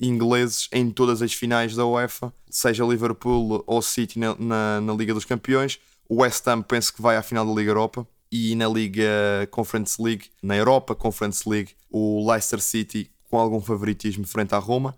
ingleses 0.00 0.68
em 0.72 0.90
todas 0.90 1.22
as 1.22 1.32
finais 1.32 1.74
da 1.74 1.84
UEFA, 1.84 2.32
seja 2.48 2.84
Liverpool 2.84 3.62
ou 3.66 3.82
City 3.82 4.18
na, 4.18 4.34
na, 4.36 4.80
na, 4.80 4.92
Liga 4.94 5.12
dos 5.12 5.24
Campeões. 5.24 5.78
O 6.08 6.22
West 6.22 6.46
Ham 6.46 6.62
penso 6.62 6.94
que 6.94 7.02
vai 7.02 7.16
à 7.16 7.22
final 7.22 7.44
da 7.44 7.52
Liga 7.52 7.70
Europa 7.70 8.06
e 8.30 8.54
na 8.54 8.68
Liga 8.68 9.10
Conference 9.50 10.00
League, 10.00 10.30
na 10.42 10.56
Europa 10.56 10.94
Conference 10.94 11.48
League, 11.48 11.72
o 11.90 12.30
Leicester 12.30 12.60
City 12.60 13.10
com 13.28 13.38
algum 13.38 13.60
favoritismo 13.60 14.26
frente 14.26 14.54
à 14.54 14.58
Roma. 14.58 14.96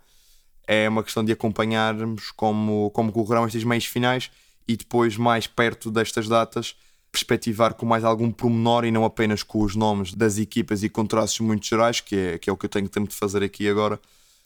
É 0.67 0.89
uma 0.89 1.03
questão 1.03 1.25
de 1.25 1.33
acompanharmos 1.33 2.31
como, 2.31 2.91
como 2.91 3.11
correrão 3.11 3.47
estas 3.47 3.65
meias 3.65 3.85
finais 3.85 4.31
e 4.69 4.77
depois, 4.77 5.17
mais 5.17 5.47
perto 5.47 5.91
destas 5.91 6.29
datas, 6.29 6.77
perspectivar 7.11 7.75
com 7.75 7.85
mais 7.85 8.05
algum 8.05 8.31
promenor 8.31 8.85
e 8.85 8.91
não 8.91 9.05
apenas 9.05 9.43
com 9.43 9.63
os 9.63 9.75
nomes 9.75 10.15
das 10.15 10.39
equipas 10.39 10.83
e 10.83 10.89
com 10.89 11.05
traços 11.05 11.41
muito 11.41 11.67
gerais, 11.67 12.01
que 12.01 12.17
é, 12.17 12.39
que 12.39 12.49
é 12.49 12.53
o 12.53 12.57
que 12.57 12.67
eu 12.67 12.71
tenho 12.71 12.89
tempo 12.89 13.09
de 13.09 13.17
fazer 13.17 13.43
aqui 13.43 13.69
agora, 13.69 14.01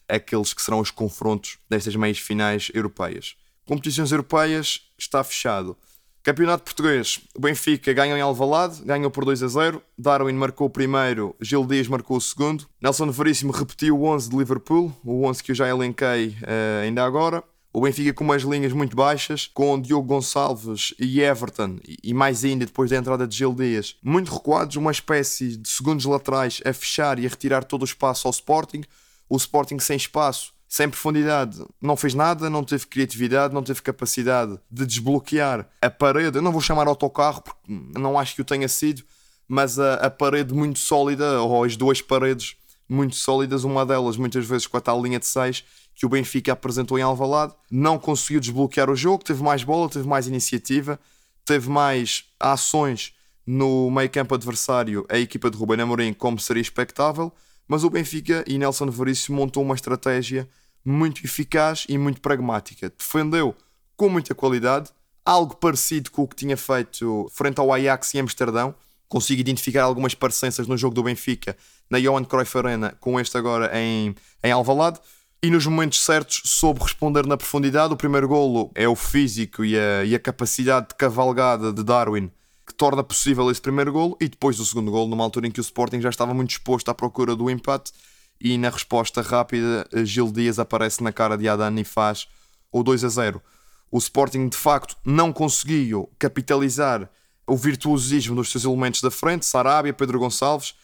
aqueles 0.09 0.52
que 0.52 0.62
serão 0.62 0.80
os 0.80 0.90
confrontos 0.90 1.59
destas 1.68 1.94
meias 1.97 2.18
finais 2.18 2.71
europeias. 2.75 3.37
competições 3.66 4.12
europeias 4.12 4.83
está 4.99 5.23
fechado. 5.25 5.76
Campeonato 6.23 6.64
Português, 6.64 7.21
o 7.35 7.40
Benfica 7.40 7.92
ganhou 7.92 8.16
em 8.16 8.23
Alvalade, 8.23 8.83
ganhou 8.83 9.11
por 9.11 9.26
2 9.26 9.42
a 9.42 9.47
0. 9.47 9.83
Darwin 9.99 10.33
marcou 10.33 10.66
o 10.66 10.71
primeiro, 10.71 11.37
Gil 11.38 11.66
Dias 11.66 11.87
marcou 11.87 12.16
o 12.16 12.21
segundo. 12.21 12.66
Nelson 12.80 13.11
Veríssimo 13.11 13.52
repetiu 13.52 13.99
o 13.99 14.04
11 14.06 14.30
de 14.30 14.37
Liverpool, 14.37 14.90
o 15.04 15.26
11 15.26 15.42
que 15.42 15.50
eu 15.50 15.54
já 15.54 15.68
elenquei 15.68 16.28
uh, 16.28 16.83
ainda 16.83 17.04
agora. 17.04 17.44
O 17.76 17.80
Benfica 17.80 18.14
com 18.14 18.22
umas 18.22 18.42
linhas 18.42 18.72
muito 18.72 18.94
baixas, 18.94 19.50
com 19.52 19.80
Diogo 19.80 20.06
Gonçalves 20.06 20.94
e 20.96 21.20
Everton, 21.20 21.80
e 22.04 22.14
mais 22.14 22.44
ainda 22.44 22.64
depois 22.64 22.88
da 22.88 22.96
entrada 22.96 23.26
de 23.26 23.36
Gil 23.36 23.52
Dias, 23.52 23.96
muito 24.00 24.32
recuados, 24.32 24.76
uma 24.76 24.92
espécie 24.92 25.56
de 25.56 25.68
segundos 25.68 26.04
laterais 26.04 26.62
a 26.64 26.72
fechar 26.72 27.18
e 27.18 27.26
a 27.26 27.28
retirar 27.28 27.64
todo 27.64 27.82
o 27.82 27.84
espaço 27.84 28.28
ao 28.28 28.30
Sporting. 28.30 28.84
O 29.28 29.36
Sporting 29.36 29.80
sem 29.80 29.96
espaço 29.96 30.54
sem 30.68 30.88
profundidade, 30.88 31.64
não 31.80 31.96
fez 31.96 32.14
nada, 32.14 32.48
não 32.48 32.62
teve 32.62 32.86
criatividade, 32.86 33.52
não 33.52 33.62
teve 33.62 33.82
capacidade 33.82 34.56
de 34.70 34.86
desbloquear 34.86 35.68
a 35.82 35.90
parede. 35.90 36.38
Eu 36.38 36.42
não 36.42 36.52
vou 36.52 36.60
chamar 36.60 36.86
autocarro, 36.86 37.42
porque 37.42 37.60
não 37.68 38.18
acho 38.18 38.36
que 38.36 38.40
o 38.40 38.44
tenha 38.44 38.68
sido, 38.68 39.02
mas 39.48 39.80
a, 39.80 39.94
a 39.94 40.10
parede 40.10 40.54
muito 40.54 40.78
sólida, 40.78 41.40
ou 41.42 41.64
as 41.64 41.76
duas 41.76 42.00
paredes 42.00 42.56
muito 42.88 43.16
sólidas, 43.16 43.64
uma 43.64 43.86
delas 43.86 44.16
muitas 44.16 44.46
vezes 44.46 44.66
com 44.66 44.76
a 44.76 44.80
tal 44.80 45.02
linha 45.02 45.18
de 45.18 45.26
6 45.26 45.64
que 45.94 46.04
o 46.04 46.08
Benfica 46.08 46.52
apresentou 46.52 46.98
em 46.98 47.02
Alvalade, 47.02 47.54
não 47.70 47.98
conseguiu 47.98 48.40
desbloquear 48.40 48.90
o 48.90 48.96
jogo, 48.96 49.24
teve 49.24 49.42
mais 49.42 49.62
bola, 49.62 49.88
teve 49.88 50.08
mais 50.08 50.26
iniciativa, 50.26 50.98
teve 51.44 51.70
mais 51.70 52.24
ações 52.40 53.14
no 53.46 53.90
meio 53.90 54.10
campo 54.10 54.34
adversário, 54.34 55.06
a 55.08 55.18
equipa 55.18 55.50
de 55.50 55.56
Ruben 55.56 55.80
Amorim, 55.80 56.12
como 56.12 56.38
seria 56.40 56.62
expectável, 56.62 57.32
mas 57.68 57.84
o 57.84 57.90
Benfica 57.90 58.44
e 58.46 58.58
Nelson 58.58 58.90
Veríssimo 58.90 59.36
montou 59.36 59.62
uma 59.62 59.74
estratégia 59.74 60.48
muito 60.84 61.24
eficaz 61.24 61.86
e 61.88 61.96
muito 61.96 62.20
pragmática. 62.20 62.90
Defendeu 62.90 63.54
com 63.96 64.08
muita 64.08 64.34
qualidade, 64.34 64.90
algo 65.24 65.56
parecido 65.56 66.10
com 66.10 66.22
o 66.22 66.28
que 66.28 66.36
tinha 66.36 66.56
feito 66.56 67.28
frente 67.32 67.58
ao 67.58 67.72
Ajax 67.72 68.14
em 68.14 68.20
Amsterdão. 68.20 68.74
Consigo 69.08 69.40
identificar 69.40 69.84
algumas 69.84 70.14
parecenças 70.14 70.66
no 70.66 70.76
jogo 70.76 70.94
do 70.94 71.02
Benfica 71.02 71.56
na 71.88 72.00
Johan 72.00 72.24
Cruyff 72.24 72.56
Arena 72.58 72.96
com 73.00 73.18
este 73.18 73.36
agora 73.36 73.70
em, 73.78 74.14
em 74.42 74.52
Alvalade. 74.52 74.98
E 75.44 75.50
nos 75.50 75.66
momentos 75.66 76.02
certos 76.02 76.40
soube 76.46 76.80
responder 76.80 77.26
na 77.26 77.36
profundidade. 77.36 77.92
O 77.92 77.98
primeiro 77.98 78.26
golo 78.26 78.70
é 78.74 78.88
o 78.88 78.96
físico 78.96 79.62
e 79.62 79.78
a, 79.78 80.02
e 80.02 80.14
a 80.14 80.18
capacidade 80.18 80.88
de 80.88 80.94
cavalgada 80.94 81.70
de 81.70 81.84
Darwin 81.84 82.30
que 82.66 82.72
torna 82.72 83.04
possível 83.04 83.50
esse 83.50 83.60
primeiro 83.60 83.92
golo. 83.92 84.16
E 84.18 84.26
depois 84.26 84.56
do 84.56 84.64
segundo 84.64 84.90
golo, 84.90 85.06
numa 85.06 85.22
altura 85.22 85.46
em 85.46 85.50
que 85.50 85.60
o 85.60 85.68
Sporting 85.68 86.00
já 86.00 86.08
estava 86.08 86.32
muito 86.32 86.52
exposto 86.52 86.88
à 86.88 86.94
procura 86.94 87.36
do 87.36 87.50
empate 87.50 87.92
e 88.40 88.56
na 88.56 88.70
resposta 88.70 89.20
rápida 89.20 89.86
Gil 90.02 90.32
Dias 90.32 90.58
aparece 90.58 91.02
na 91.02 91.12
cara 91.12 91.36
de 91.36 91.46
Adan 91.46 91.78
e 91.78 91.84
faz 91.84 92.26
o 92.72 92.82
2 92.82 93.04
a 93.04 93.08
0. 93.10 93.42
O 93.90 93.98
Sporting 93.98 94.48
de 94.48 94.56
facto 94.56 94.96
não 95.04 95.30
conseguiu 95.30 96.08
capitalizar 96.18 97.06
o 97.46 97.54
virtuosismo 97.54 98.34
dos 98.34 98.50
seus 98.50 98.64
elementos 98.64 99.02
da 99.02 99.10
frente, 99.10 99.44
Sarabia, 99.44 99.92
Pedro 99.92 100.18
Gonçalves, 100.18 100.74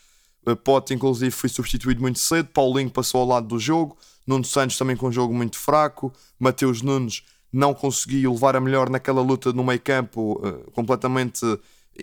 eh, 0.47 0.55
Pote 0.55 0.93
inclusive 0.93 1.31
foi 1.31 1.49
substituído 1.49 2.02
muito 2.02 2.19
cedo, 2.19 2.50
Paulinho 2.52 2.90
passou 2.90 3.23
ao 3.23 3.26
lado 3.26 3.49
do 3.49 3.59
jogo, 3.59 3.97
Nuno 4.31 4.45
Santos 4.45 4.79
também 4.79 4.97
com 4.97 5.09
um 5.09 5.13
jogo 5.13 5.35
muito 5.35 5.59
fraco, 5.59 6.13
Mateus 6.39 6.83
Nunes 6.83 7.23
não 7.53 7.75
conseguiu 7.75 8.33
levar 8.33 8.55
a 8.55 8.61
melhor 8.61 8.89
naquela 8.89 9.21
luta 9.21 9.53
no 9.53 9.65
meio 9.65 9.81
campo, 9.81 10.41
uh, 10.47 10.71
completamente 10.71 11.45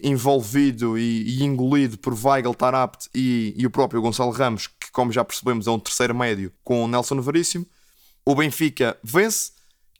envolvido 0.04 0.98
e, 0.98 1.40
e, 1.40 1.44
engolido 1.44 1.98
por 1.98 2.14
Weigl, 2.14 2.54
Tarapt 2.54 3.10
e, 3.16 3.54
e 3.58 3.66
o 3.66 3.70
próprio 3.70 4.02
Gonçalo 4.02 4.32
Ramos, 4.32 4.68
que 4.68 4.92
como 4.92 5.12
já 5.12 5.24
percebemos 5.24 5.66
é 5.68 5.72
um 5.72 5.80
terceiro 5.80 6.14
médio 6.14 6.52
com 6.64 6.84
o 6.84 6.88
Nelson 6.88 7.20
Veríssimo. 7.22 7.66
O 8.26 8.36
Benfica 8.36 8.98
vence, 9.02 9.54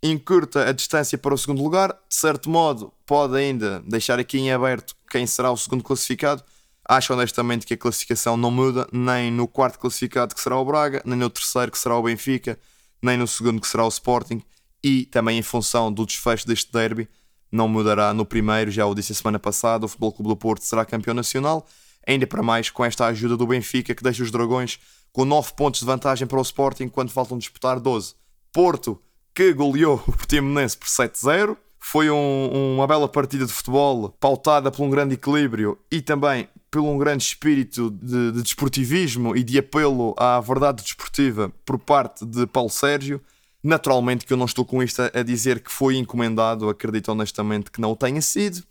encurta 0.04 0.68
a 0.68 0.74
distância 0.74 1.18
para 1.18 1.34
o 1.34 1.38
segundo 1.38 1.64
lugar, 1.64 1.98
de 2.10 2.16
certo 2.16 2.50
modo 2.50 2.94
pode 3.06 3.38
ainda 3.38 3.82
deixar 3.88 4.20
aqui 4.20 4.38
em 4.38 4.52
aberto 4.52 4.96
quem 5.10 5.26
será 5.26 5.50
o 5.50 5.58
segundo 5.58 5.84
classificado. 5.84 6.44
Acho 6.88 7.14
honestamente 7.14 7.66
que 7.66 7.74
a 7.74 7.78
classificação 7.78 8.38
não 8.38 8.50
muda, 8.50 8.88
nem 8.92 9.32
no 9.32 9.48
quarto 9.48 9.78
classificado 9.80 10.34
que 10.34 10.42
será 10.42 10.58
o 10.58 10.66
Braga, 10.66 11.02
nem 11.06 11.18
no 11.18 11.30
terceiro 11.30 11.72
que 11.72 11.78
será 11.78 11.98
o 11.98 12.04
Benfica, 12.04 12.58
nem 13.02 13.18
no 13.18 13.28
segundo 13.28 13.60
que 13.60 13.68
será 13.68 13.84
o 13.84 13.90
Sporting 13.90 14.42
e 14.84 15.06
também 15.06 15.38
em 15.38 15.42
função 15.42 15.92
do 15.92 16.06
desfecho 16.06 16.48
deste 16.48 16.72
derby 16.72 17.10
não 17.52 17.68
mudará 17.68 18.14
no 18.14 18.26
primeiro, 18.26 18.70
já 18.72 18.86
o 18.86 18.94
disse 18.94 19.12
a 19.12 19.16
semana 19.16 19.40
passada, 19.40 19.86
o 19.86 19.88
Futebol 19.88 20.12
Clube 20.12 20.30
do 20.30 20.38
Porto 20.38 20.64
será 20.64 20.86
campeão 20.86 21.14
nacional, 21.14 21.66
ainda 22.06 22.28
para 22.28 22.44
mais 22.44 22.70
com 22.70 22.84
esta 22.84 23.06
ajuda 23.06 23.38
do 23.38 23.48
Benfica 23.48 23.96
que 23.96 24.04
deixa 24.04 24.24
os 24.24 24.32
Dragões 24.32 24.80
com 25.12 25.26
9 25.26 25.54
pontos 25.56 25.80
de 25.80 25.86
vantagem 25.86 26.28
para 26.28 26.40
o 26.40 26.42
Sporting 26.42 26.88
quando 26.88 27.12
faltam 27.12 27.38
disputar 27.38 27.80
12. 27.80 28.16
Porto, 28.52 29.02
que 29.34 29.54
goleou 29.54 29.96
o 30.08 30.12
Portimonense 30.12 30.78
por 30.78 30.88
7-0, 30.88 31.58
foi 31.80 32.10
um, 32.10 32.76
uma 32.76 32.88
bela 32.88 33.08
partida 33.08 33.46
de 33.46 33.54
futebol 33.54 34.10
pautada 34.20 34.70
por 34.72 34.84
um 34.84 34.90
grande 34.90 35.14
equilíbrio 35.14 35.78
e 35.92 36.02
também 36.02 36.50
por 36.78 36.92
um 36.92 36.98
grande 36.98 37.24
espírito 37.24 37.90
de, 37.90 38.32
de 38.32 38.42
desportivismo 38.44 39.36
e 39.36 39.44
de 39.44 39.58
apelo 39.58 40.14
à 40.18 40.40
verdade 40.40 40.84
desportiva 40.84 41.52
por 41.66 41.80
parte 41.80 42.26
de 42.26 42.46
Paulo 42.46 42.70
Sérgio 42.70 43.22
Naturalmente 43.64 44.26
que 44.26 44.32
eu 44.32 44.38
não 44.38 44.46
estou 44.46 44.64
com 44.64 44.82
isto 44.82 45.02
a 45.02 45.24
dizer 45.24 45.60
que 45.60 45.72
foi 45.72 45.98
encomendado, 45.98 46.70
acredito 46.70 47.12
honestamente 47.12 47.72
que 47.72 47.82
não 47.82 47.92
o 47.92 47.96
tenha 47.96 48.22
sido, 48.22 48.64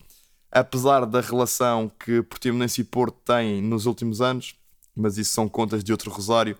apesar 0.50 1.04
da 1.04 1.20
relação 1.20 1.90
que 1.98 2.22
Portimonense 2.22 2.80
e 2.80 2.84
Porto 2.84 3.18
têm 3.24 3.60
nos 3.60 3.84
últimos 3.84 4.20
anos, 4.20 4.54
mas 4.94 5.18
isso 5.18 5.32
são 5.34 5.48
contas 5.48 5.82
de 5.84 5.92
outro 5.92 6.10
rosário. 6.10 6.56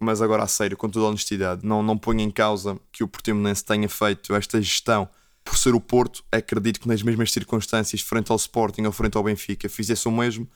Mas 0.00 0.20
agora 0.20 0.42
a 0.42 0.48
sério, 0.48 0.76
com 0.76 0.88
toda 0.88 1.06
honestidade, 1.06 1.64
não, 1.64 1.82
não 1.82 1.96
ponho 1.96 2.20
em 2.20 2.30
causa 2.30 2.78
que 2.90 3.04
o 3.04 3.08
Portimonense 3.08 3.64
tenha 3.64 3.88
feito 3.88 4.34
esta 4.34 4.60
gestão 4.60 5.08
por 5.44 5.56
ser 5.56 5.74
o 5.74 5.80
Porto. 5.80 6.24
Acredito 6.32 6.80
que 6.80 6.88
nas 6.88 7.02
mesmas 7.02 7.30
circunstâncias, 7.30 8.00
frente 8.00 8.32
ao 8.32 8.36
Sporting 8.36 8.82
ou 8.82 8.92
frente 8.92 9.16
ao 9.16 9.22
Benfica, 9.22 9.68
fizesse 9.68 10.08
o 10.08 10.10
mesmo, 10.10 10.48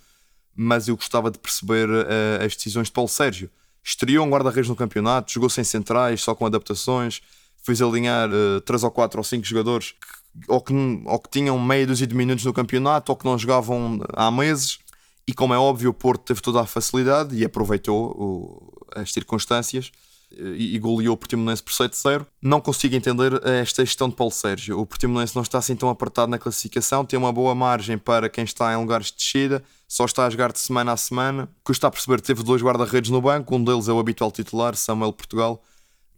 mas 0.55 0.89
eu 0.89 0.97
gostava 0.97 1.31
de 1.31 1.39
perceber 1.39 1.89
uh, 1.89 2.45
as 2.45 2.55
decisões 2.55 2.89
de 2.89 2.93
Paulo 2.93 3.09
Sérgio 3.09 3.51
estreou 3.83 4.27
um 4.27 4.31
guarda-redes 4.31 4.69
no 4.69 4.77
campeonato, 4.77 5.33
jogou 5.33 5.49
sem 5.49 5.65
centrais, 5.65 6.23
só 6.23 6.35
com 6.35 6.47
adaptações, 6.47 7.21
fez 7.63 7.81
alinhar 7.81 8.29
uh, 8.31 8.61
3 8.61 8.85
ou 8.85 8.91
4 8.91 9.19
ou 9.19 9.25
5 9.25 9.45
jogadores 9.45 9.93
que, 9.93 10.51
ou, 10.51 10.61
que, 10.61 10.73
ou 11.05 11.19
que 11.19 11.31
tinham 11.31 11.59
meia 11.59 11.87
dúzia 11.87 12.07
de 12.07 12.15
minutos 12.15 12.45
no 12.45 12.53
campeonato 12.53 13.13
ou 13.13 13.17
que 13.17 13.25
não 13.25 13.39
jogavam 13.39 14.01
há 14.13 14.31
meses. 14.31 14.79
E 15.27 15.33
como 15.33 15.55
é 15.55 15.59
óbvio, 15.59 15.91
o 15.91 15.95
Porto 15.95 16.25
teve 16.25 16.41
toda 16.41 16.61
a 16.61 16.67
facilidade 16.67 17.37
e 17.37 17.45
aproveitou 17.45 18.11
o, 18.11 18.87
as 18.95 19.13
circunstâncias 19.13 19.93
e, 20.33 20.79
goleou 20.79 21.15
o 21.15 21.17
Portimonense 21.17 21.63
por 21.63 21.73
7-0. 21.73 22.27
Não 22.41 22.61
consigo 22.61 22.95
entender 22.95 23.33
esta 23.45 23.85
gestão 23.85 24.09
de 24.09 24.15
Paulo 24.15 24.33
Sérgio. 24.33 24.79
O 24.79 24.87
Portimonense 24.87 25.35
não 25.35 25.43
está 25.43 25.59
assim 25.59 25.75
tão 25.75 25.89
apertado 25.89 26.31
na 26.31 26.39
classificação, 26.39 27.05
tem 27.05 27.19
uma 27.19 27.33
boa 27.33 27.55
margem 27.55 27.99
para 27.99 28.29
quem 28.29 28.45
está 28.45 28.73
em 28.73 28.77
lugares 28.77 29.07
de 29.07 29.17
descida, 29.17 29.63
só 29.89 30.05
está 30.05 30.27
a 30.27 30.31
jogar 30.31 30.53
de 30.53 30.61
semana 30.61 30.93
a 30.93 30.97
semana. 30.97 31.49
Custa 31.65 31.89
a 31.89 31.91
perceber, 31.91 32.21
teve 32.21 32.43
dois 32.43 32.63
guarda-redes 32.63 33.11
no 33.11 33.21
banco, 33.21 33.57
um 33.57 33.65
deles 33.65 33.89
é 33.89 33.93
o 33.93 33.99
habitual 33.99 34.31
titular, 34.31 34.77
Samuel 34.77 35.13
Portugal. 35.13 35.63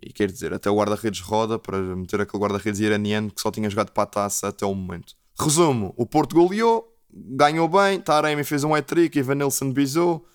E 0.02 0.12
quer 0.12 0.31
dizer, 0.31 0.52
até 0.52 0.69
o 0.69 0.76
guarda-redes 0.76 1.21
roda 1.21 1.59
para 1.59 1.78
meter 1.78 2.21
aquele 2.21 2.42
guarda-redes 2.42 2.81
iraniano 2.81 3.31
que 3.31 3.40
só 3.40 3.50
tinha 3.50 3.71
jogado 3.71 3.92
para 3.92 4.02
a 4.02 4.07
taça 4.07 4.49
até 4.49 4.66
o 4.66 4.75
momento. 4.75 5.14
Resumo: 5.38 5.95
o 5.97 6.04
Porto 6.04 6.35
goleou, 6.35 6.92
ganhou 7.11 7.69
bem, 7.69 8.00
Taremi 8.00 8.45
fez 8.45 8.64
um 8.64 8.75
hat-trick, 8.75 9.19
Ivanilson 9.19 9.73
bisou. 9.73 10.26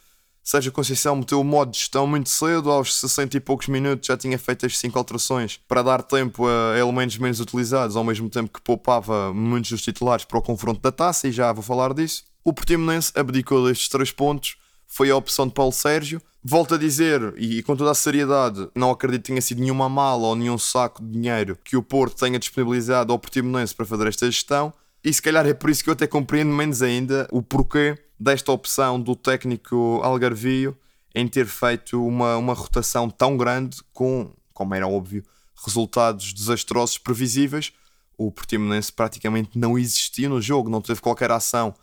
Sérgio 0.49 0.71
Conceição 0.71 1.13
meteu 1.13 1.41
o 1.41 1.43
modo 1.43 1.71
de 1.71 1.77
gestão 1.77 2.07
muito 2.07 2.29
cedo, 2.29 2.71
aos 2.71 2.95
60 2.95 3.35
e 3.35 3.39
poucos 3.41 3.67
minutos 3.67 4.07
já 4.07 4.15
tinha 4.15 4.39
feito 4.39 4.65
as 4.65 4.77
5 4.77 4.97
alterações 4.97 5.59
para 5.67 5.83
dar 5.83 6.01
tempo 6.01 6.47
a 6.47 6.79
elementos 6.79 7.17
menos 7.17 7.41
utilizados, 7.41 7.97
ao 7.97 8.03
mesmo 8.05 8.29
tempo 8.29 8.53
que 8.53 8.61
poupava 8.61 9.33
muitos 9.33 9.71
dos 9.71 9.81
titulares 9.81 10.23
para 10.23 10.37
o 10.37 10.41
confronto 10.41 10.79
da 10.79 10.89
taça, 10.89 11.27
e 11.27 11.33
já 11.33 11.51
vou 11.51 11.61
falar 11.61 11.93
disso. 11.93 12.23
O 12.45 12.53
Portimonense 12.53 13.11
abdicou 13.13 13.67
destes 13.67 13.89
3 13.89 14.09
pontos, 14.13 14.55
foi 14.87 15.11
a 15.11 15.17
opção 15.17 15.45
de 15.45 15.53
Paulo 15.53 15.73
Sérgio. 15.73 16.21
Volto 16.41 16.75
a 16.75 16.77
dizer, 16.77 17.33
e 17.35 17.61
com 17.63 17.75
toda 17.75 17.91
a 17.91 17.93
seriedade, 17.93 18.69
não 18.73 18.89
acredito 18.89 19.23
que 19.23 19.27
tenha 19.27 19.41
sido 19.41 19.59
nenhuma 19.59 19.89
mala 19.89 20.27
ou 20.27 20.35
nenhum 20.37 20.57
saco 20.57 21.03
de 21.03 21.11
dinheiro 21.11 21.57
que 21.61 21.75
o 21.75 21.83
Porto 21.83 22.15
tenha 22.15 22.39
disponibilizado 22.39 23.11
ao 23.11 23.19
Portimonense 23.19 23.75
para 23.75 23.85
fazer 23.85 24.07
esta 24.07 24.31
gestão, 24.31 24.73
e 25.03 25.13
se 25.13 25.21
calhar 25.21 25.45
é 25.45 25.53
por 25.53 25.69
isso 25.69 25.83
que 25.83 25.89
eu 25.89 25.93
até 25.93 26.07
compreendo 26.07 26.51
menos 26.51 26.81
ainda 26.81 27.27
o 27.31 27.41
porquê 27.41 27.97
desta 28.19 28.51
opção 28.51 28.99
do 28.99 29.15
técnico 29.15 30.01
Algarvio 30.03 30.77
em 31.13 31.27
ter 31.27 31.47
feito 31.47 32.05
uma, 32.05 32.37
uma 32.37 32.53
rotação 32.53 33.09
tão 33.09 33.37
grande 33.37 33.77
com, 33.93 34.31
como 34.53 34.75
era 34.75 34.87
óbvio, 34.87 35.23
resultados 35.65 36.33
desastrosos 36.33 36.97
previsíveis. 36.97 37.73
O 38.17 38.31
Portimonense 38.31 38.91
praticamente 38.91 39.57
não 39.57 39.77
existiu 39.77 40.29
no 40.29 40.41
jogo, 40.41 40.69
não 40.69 40.81
teve 40.81 41.01
qualquer 41.01 41.31
ação 41.31 41.73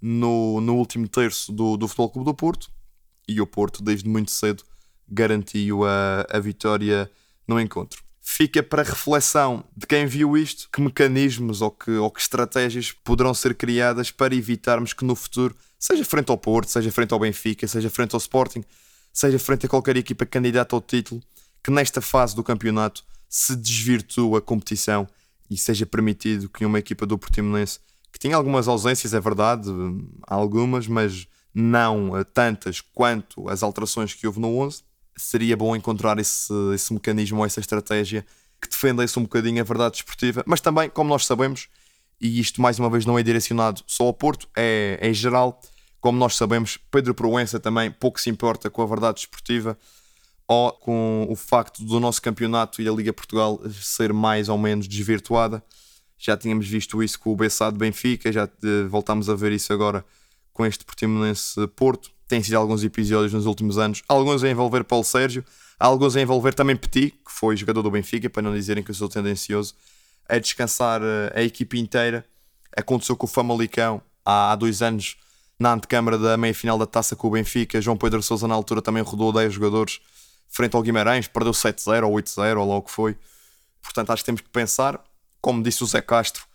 no, 0.00 0.60
no 0.60 0.76
último 0.76 1.06
terço 1.08 1.52
do, 1.52 1.76
do 1.76 1.86
Futebol 1.86 2.10
Clube 2.10 2.26
do 2.26 2.34
Porto 2.34 2.70
e 3.28 3.40
o 3.40 3.46
Porto, 3.46 3.82
desde 3.82 4.08
muito 4.08 4.30
cedo, 4.30 4.64
garantiu 5.08 5.84
a, 5.84 6.26
a 6.30 6.38
vitória 6.38 7.10
no 7.46 7.60
encontro. 7.60 8.01
Fica 8.34 8.62
para 8.62 8.82
reflexão 8.82 9.62
de 9.76 9.86
quem 9.86 10.06
viu 10.06 10.38
isto 10.38 10.66
que 10.72 10.80
mecanismos 10.80 11.60
ou 11.60 11.70
que, 11.70 11.90
ou 11.90 12.10
que 12.10 12.18
estratégias 12.18 12.90
poderão 12.90 13.34
ser 13.34 13.54
criadas 13.54 14.10
para 14.10 14.34
evitarmos 14.34 14.94
que 14.94 15.04
no 15.04 15.14
futuro 15.14 15.54
seja 15.78 16.02
frente 16.02 16.30
ao 16.30 16.38
Porto, 16.38 16.70
seja 16.70 16.90
frente 16.90 17.12
ao 17.12 17.20
Benfica, 17.20 17.68
seja 17.68 17.90
frente 17.90 18.14
ao 18.14 18.18
Sporting, 18.18 18.64
seja 19.12 19.38
frente 19.38 19.66
a 19.66 19.68
qualquer 19.68 19.98
equipa 19.98 20.24
candidata 20.24 20.74
ao 20.74 20.80
título, 20.80 21.22
que 21.62 21.70
nesta 21.70 22.00
fase 22.00 22.34
do 22.34 22.42
campeonato 22.42 23.04
se 23.28 23.54
desvirtua 23.54 24.38
a 24.38 24.40
competição 24.40 25.06
e 25.50 25.58
seja 25.58 25.84
permitido 25.84 26.48
que 26.48 26.64
uma 26.64 26.78
equipa 26.78 27.04
do 27.04 27.18
Portimonense, 27.18 27.80
que 28.10 28.18
tinha 28.18 28.34
algumas 28.34 28.66
ausências, 28.66 29.12
é 29.12 29.20
verdade, 29.20 29.68
algumas, 30.26 30.86
mas 30.86 31.28
não 31.54 32.12
tantas 32.32 32.80
quanto 32.80 33.46
as 33.50 33.62
alterações 33.62 34.14
que 34.14 34.26
houve 34.26 34.40
no 34.40 34.56
11, 34.56 34.82
seria 35.16 35.56
bom 35.56 35.74
encontrar 35.76 36.18
esse, 36.18 36.52
esse 36.74 36.92
mecanismo, 36.92 37.44
essa 37.44 37.60
estratégia 37.60 38.24
que 38.60 38.68
defendesse 38.68 39.18
um 39.18 39.22
bocadinho 39.22 39.60
a 39.60 39.64
verdade 39.64 39.92
desportiva, 39.92 40.42
mas 40.46 40.60
também, 40.60 40.88
como 40.88 41.10
nós 41.10 41.26
sabemos, 41.26 41.68
e 42.20 42.38
isto 42.38 42.62
mais 42.62 42.78
uma 42.78 42.88
vez 42.88 43.04
não 43.04 43.18
é 43.18 43.22
direcionado 43.22 43.82
só 43.86 44.04
ao 44.04 44.14
Porto, 44.14 44.48
é, 44.56 44.98
é 45.00 45.12
geral, 45.12 45.60
como 46.00 46.18
nós 46.18 46.36
sabemos, 46.36 46.78
Pedro 46.90 47.14
Proença 47.14 47.58
também 47.58 47.90
pouco 47.90 48.20
se 48.20 48.30
importa 48.30 48.70
com 48.70 48.82
a 48.82 48.86
verdade 48.86 49.16
desportiva 49.16 49.76
ou 50.46 50.72
com 50.72 51.26
o 51.28 51.34
facto 51.34 51.84
do 51.84 51.98
nosso 51.98 52.20
campeonato 52.20 52.82
e 52.82 52.88
a 52.88 52.92
Liga 52.92 53.12
Portugal 53.12 53.60
ser 53.70 54.12
mais 54.12 54.48
ou 54.48 54.58
menos 54.58 54.86
desvirtuada. 54.86 55.62
Já 56.18 56.36
tínhamos 56.36 56.68
visto 56.68 57.02
isso 57.02 57.18
com 57.18 57.32
o 57.32 57.36
Bessado 57.36 57.76
Benfica, 57.76 58.30
já 58.30 58.44
eh, 58.44 58.84
voltámos 58.88 59.28
a 59.28 59.34
ver 59.34 59.50
isso 59.50 59.72
agora 59.72 60.04
com 60.52 60.64
este 60.66 60.84
Portimonense 60.84 61.66
Porto. 61.68 62.10
Tem 62.32 62.42
sido 62.42 62.54
alguns 62.54 62.82
episódios 62.82 63.34
nos 63.34 63.44
últimos 63.44 63.76
anos, 63.76 64.02
alguns 64.08 64.42
a 64.42 64.48
envolver 64.48 64.84
Paulo 64.84 65.04
Sérgio, 65.04 65.44
alguns 65.78 66.16
a 66.16 66.20
envolver 66.22 66.54
também 66.54 66.74
Petit, 66.74 67.10
que 67.10 67.30
foi 67.30 67.54
jogador 67.58 67.82
do 67.82 67.90
Benfica, 67.90 68.30
para 68.30 68.40
não 68.40 68.54
dizerem 68.54 68.82
que 68.82 68.90
eu 68.90 68.94
sou 68.94 69.06
tendencioso, 69.06 69.74
a 70.26 70.38
descansar 70.38 71.02
eh, 71.02 71.30
a 71.34 71.42
equipe 71.42 71.78
inteira. 71.78 72.24
Aconteceu 72.74 73.18
com 73.18 73.26
o 73.26 73.28
Famalicão 73.28 74.00
há, 74.24 74.50
há 74.50 74.56
dois 74.56 74.80
anos, 74.80 75.18
na 75.60 75.74
antecâmara 75.74 76.16
da 76.16 76.38
meia-final 76.38 76.78
da 76.78 76.86
taça 76.86 77.14
com 77.14 77.28
o 77.28 77.32
Benfica. 77.32 77.82
João 77.82 77.98
Pedro 77.98 78.22
Sousa, 78.22 78.48
na 78.48 78.54
altura, 78.54 78.80
também 78.80 79.02
rodou 79.02 79.30
10 79.30 79.52
jogadores 79.52 80.00
frente 80.48 80.74
ao 80.74 80.80
Guimarães, 80.80 81.28
perdeu 81.28 81.52
7-0 81.52 82.08
ou 82.08 82.14
8-0, 82.14 82.58
ou 82.58 82.66
lá 82.66 82.76
o 82.76 82.82
que 82.82 82.90
foi. 82.90 83.14
Portanto, 83.82 84.10
acho 84.10 84.22
que 84.22 84.26
temos 84.26 84.40
que 84.40 84.48
pensar, 84.48 84.98
como 85.38 85.62
disse 85.62 85.84
o 85.84 85.86
Zé 85.86 86.00
Castro, 86.00 86.46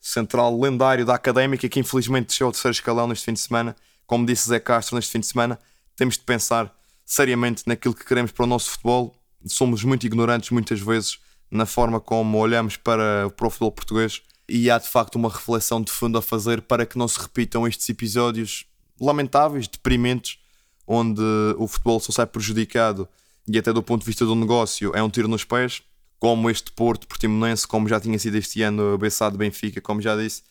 central 0.00 0.58
lendário 0.58 1.04
da 1.04 1.14
académica, 1.14 1.68
que 1.68 1.78
infelizmente 1.78 2.28
desceu 2.28 2.46
ao 2.46 2.52
terceiro 2.54 2.72
escalão 2.72 3.06
neste 3.06 3.26
fim 3.26 3.34
de 3.34 3.40
semana. 3.40 3.76
Como 4.06 4.24
disse 4.24 4.48
Zé 4.48 4.60
Castro 4.60 4.96
neste 4.96 5.12
fim 5.12 5.20
de 5.20 5.26
semana, 5.26 5.58
temos 5.96 6.16
de 6.16 6.24
pensar 6.24 6.74
seriamente 7.04 7.62
naquilo 7.66 7.94
que 7.94 8.04
queremos 8.04 8.32
para 8.32 8.44
o 8.44 8.46
nosso 8.46 8.70
futebol. 8.70 9.16
Somos 9.46 9.82
muito 9.84 10.06
ignorantes 10.06 10.50
muitas 10.50 10.80
vezes 10.80 11.18
na 11.50 11.66
forma 11.66 12.00
como 12.00 12.38
olhamos 12.38 12.76
para, 12.76 13.30
para 13.30 13.46
o 13.46 13.50
futebol 13.50 13.72
português 13.72 14.22
e 14.48 14.70
há 14.70 14.78
de 14.78 14.88
facto 14.88 15.16
uma 15.16 15.28
reflexão 15.28 15.80
de 15.80 15.90
fundo 15.90 16.18
a 16.18 16.22
fazer 16.22 16.62
para 16.62 16.86
que 16.86 16.98
não 16.98 17.08
se 17.08 17.20
repitam 17.20 17.66
estes 17.66 17.88
episódios 17.88 18.64
lamentáveis, 19.00 19.68
deprimentes, 19.68 20.38
onde 20.86 21.22
o 21.58 21.66
futebol 21.66 22.00
só 22.00 22.12
sai 22.12 22.26
prejudicado 22.26 23.08
e 23.48 23.58
até 23.58 23.72
do 23.72 23.82
ponto 23.82 24.02
de 24.02 24.06
vista 24.06 24.24
do 24.24 24.34
negócio 24.34 24.92
é 24.94 25.02
um 25.02 25.10
tiro 25.10 25.28
nos 25.28 25.44
pés, 25.44 25.82
como 26.18 26.48
este 26.48 26.72
Porto 26.72 27.06
Portimonense, 27.06 27.66
como 27.66 27.88
já 27.88 28.00
tinha 28.00 28.18
sido 28.18 28.36
este 28.36 28.62
ano 28.62 28.94
o 28.94 28.98
Bessado 28.98 29.36
Benfica, 29.36 29.80
como 29.80 30.00
já 30.00 30.16
disse, 30.16 30.42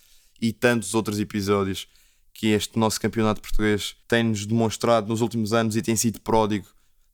e 0.41 0.53
tantos 0.53 0.93
outros 0.93 1.19
episódios 1.19 1.87
que 2.35 2.47
este 2.47 2.77
nosso 2.77 2.99
campeonato 2.99 3.41
português 3.41 3.95
tem-nos 4.07 4.45
demonstrado 4.45 5.07
nos 5.07 5.21
últimos 5.21 5.53
anos 5.53 5.77
e 5.77 5.81
tem 5.81 5.95
sido 5.95 6.19
pródigo 6.19 6.67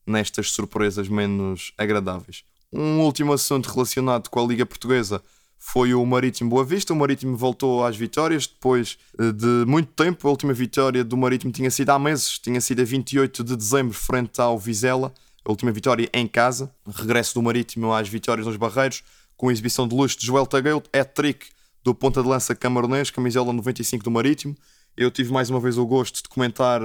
nestas 0.04 0.50
surpresas 0.50 1.08
menos 1.08 1.72
agradáveis. 1.78 2.44
Um 2.72 3.00
último 3.00 3.32
assunto 3.32 3.70
relacionado 3.70 4.28
com 4.28 4.42
a 4.42 4.46
Liga 4.46 4.66
Portuguesa 4.66 5.22
foi 5.56 5.94
o 5.94 6.04
Marítimo 6.04 6.50
Boa 6.50 6.64
Vista. 6.64 6.92
O 6.92 6.96
Marítimo 6.96 7.36
voltou 7.36 7.86
às 7.86 7.96
vitórias 7.96 8.48
depois 8.48 8.98
eh, 9.16 9.30
de 9.30 9.64
muito 9.64 9.92
tempo. 9.92 10.26
A 10.26 10.30
última 10.30 10.52
vitória 10.52 11.04
do 11.04 11.16
Marítimo 11.16 11.52
tinha 11.52 11.70
sido 11.70 11.90
há 11.90 11.98
meses, 12.00 12.40
tinha 12.40 12.60
sido 12.60 12.82
a 12.82 12.84
28 12.84 13.44
de 13.44 13.54
dezembro, 13.54 13.94
frente 13.94 14.40
ao 14.40 14.58
Vizela. 14.58 15.14
A 15.44 15.50
última 15.50 15.70
vitória 15.70 16.10
em 16.12 16.26
casa. 16.26 16.74
Regresso 16.84 17.34
do 17.34 17.42
Marítimo 17.42 17.92
às 17.94 18.08
vitórias 18.08 18.44
nos 18.44 18.56
Barreiros, 18.56 19.04
com 19.36 19.50
a 19.50 19.52
exibição 19.52 19.86
de 19.86 19.94
luxo 19.94 20.18
de 20.18 20.26
Joel 20.26 20.46
Tagueiro, 20.46 20.82
hat-trick 20.92 21.46
do 21.84 21.94
ponta 21.94 22.22
de 22.22 22.28
lança 22.28 22.56
camaronês, 22.56 23.10
camisola 23.10 23.52
95 23.52 24.02
do 24.02 24.10
Marítimo. 24.10 24.56
Eu 24.96 25.10
tive 25.10 25.32
mais 25.32 25.48
uma 25.48 25.58
vez 25.58 25.78
o 25.78 25.86
gosto 25.86 26.22
de 26.22 26.28
comentar 26.28 26.80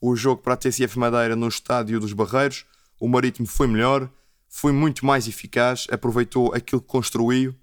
o 0.00 0.14
jogo 0.14 0.42
para 0.42 0.54
a 0.54 0.56
TCF 0.56 0.98
Madeira 0.98 1.34
no 1.34 1.48
estádio 1.48 1.98
dos 1.98 2.12
Barreiros. 2.12 2.64
O 3.00 3.08
Marítimo 3.08 3.46
foi 3.46 3.66
melhor, 3.66 4.08
foi 4.48 4.70
muito 4.70 5.06
mais 5.06 5.26
eficaz, 5.26 5.86
aproveitou 5.90 6.54
aquilo 6.54 6.80
que 6.80 6.88
construiu. 6.88 7.54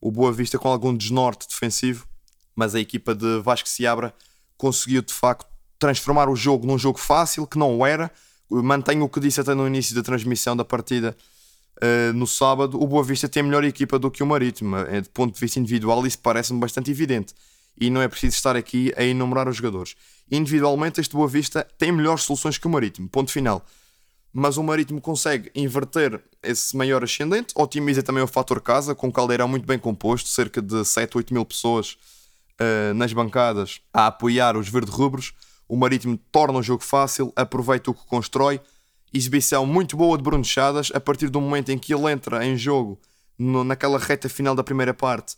O 0.00 0.10
Boa 0.10 0.32
Vista 0.32 0.58
com 0.58 0.68
algum 0.68 0.94
desnorte 0.94 1.46
defensivo, 1.48 2.06
mas 2.54 2.74
a 2.74 2.80
equipa 2.80 3.14
de 3.14 3.40
Vasco 3.40 3.68
Seabra 3.68 4.12
conseguiu 4.56 5.02
de 5.02 5.12
facto 5.12 5.46
transformar 5.78 6.28
o 6.28 6.34
jogo 6.34 6.66
num 6.66 6.78
jogo 6.78 6.98
fácil, 6.98 7.46
que 7.46 7.58
não 7.58 7.78
o 7.78 7.86
era. 7.86 8.10
Mantenho 8.50 9.04
o 9.04 9.08
que 9.08 9.20
disse 9.20 9.40
até 9.40 9.54
no 9.54 9.66
início 9.66 9.94
da 9.94 10.02
transmissão 10.02 10.56
da 10.56 10.64
partida 10.64 11.16
uh, 11.80 12.12
no 12.12 12.26
sábado. 12.26 12.80
O 12.82 12.86
Boa 12.88 13.04
Vista 13.04 13.28
tem 13.28 13.40
a 13.40 13.44
melhor 13.44 13.62
equipa 13.62 13.98
do 13.98 14.10
que 14.10 14.22
o 14.22 14.26
Marítimo. 14.26 14.76
É, 14.76 15.00
de 15.00 15.08
ponto 15.08 15.34
de 15.34 15.40
vista 15.40 15.60
individual, 15.60 16.04
isso 16.06 16.18
parece-me 16.18 16.58
bastante 16.58 16.90
evidente 16.90 17.34
e 17.80 17.90
não 17.90 18.02
é 18.02 18.08
preciso 18.08 18.36
estar 18.36 18.56
aqui 18.56 18.92
a 18.96 19.04
enumerar 19.04 19.48
os 19.48 19.56
jogadores. 19.56 19.94
Individualmente, 20.30 21.00
este 21.00 21.14
Boa 21.14 21.28
Vista 21.28 21.66
tem 21.78 21.92
melhores 21.92 22.24
soluções 22.24 22.58
que 22.58 22.66
o 22.66 22.70
Marítimo, 22.70 23.08
ponto 23.08 23.30
final. 23.30 23.64
Mas 24.32 24.56
o 24.56 24.62
Marítimo 24.62 25.00
consegue 25.00 25.50
inverter 25.54 26.22
esse 26.42 26.76
maior 26.76 27.02
ascendente, 27.02 27.54
otimiza 27.56 28.02
também 28.02 28.22
o 28.22 28.26
fator 28.26 28.60
casa, 28.60 28.94
com 28.94 29.08
um 29.08 29.10
caldeirão 29.10 29.48
muito 29.48 29.66
bem 29.66 29.78
composto, 29.78 30.28
cerca 30.28 30.60
de 30.60 30.84
7, 30.84 31.16
8 31.16 31.32
mil 31.32 31.44
pessoas 31.44 31.96
uh, 32.60 32.94
nas 32.94 33.12
bancadas 33.12 33.80
a 33.92 34.06
apoiar 34.08 34.56
os 34.56 34.68
verde-rubros. 34.68 35.32
O 35.66 35.76
Marítimo 35.76 36.18
torna 36.30 36.58
o 36.58 36.62
jogo 36.62 36.82
fácil, 36.82 37.32
aproveita 37.34 37.90
o 37.90 37.94
que 37.94 38.06
constrói. 38.06 38.60
Exibição 39.12 39.64
muito 39.64 39.96
boa 39.96 40.16
de 40.18 40.22
Bruno 40.22 40.44
Chadas, 40.44 40.90
a 40.92 41.00
partir 41.00 41.30
do 41.30 41.40
momento 41.40 41.70
em 41.70 41.78
que 41.78 41.94
ele 41.94 42.10
entra 42.12 42.44
em 42.44 42.56
jogo, 42.56 43.00
no, 43.38 43.64
naquela 43.64 43.98
reta 43.98 44.28
final 44.28 44.54
da 44.54 44.62
primeira 44.62 44.92
parte, 44.92 45.36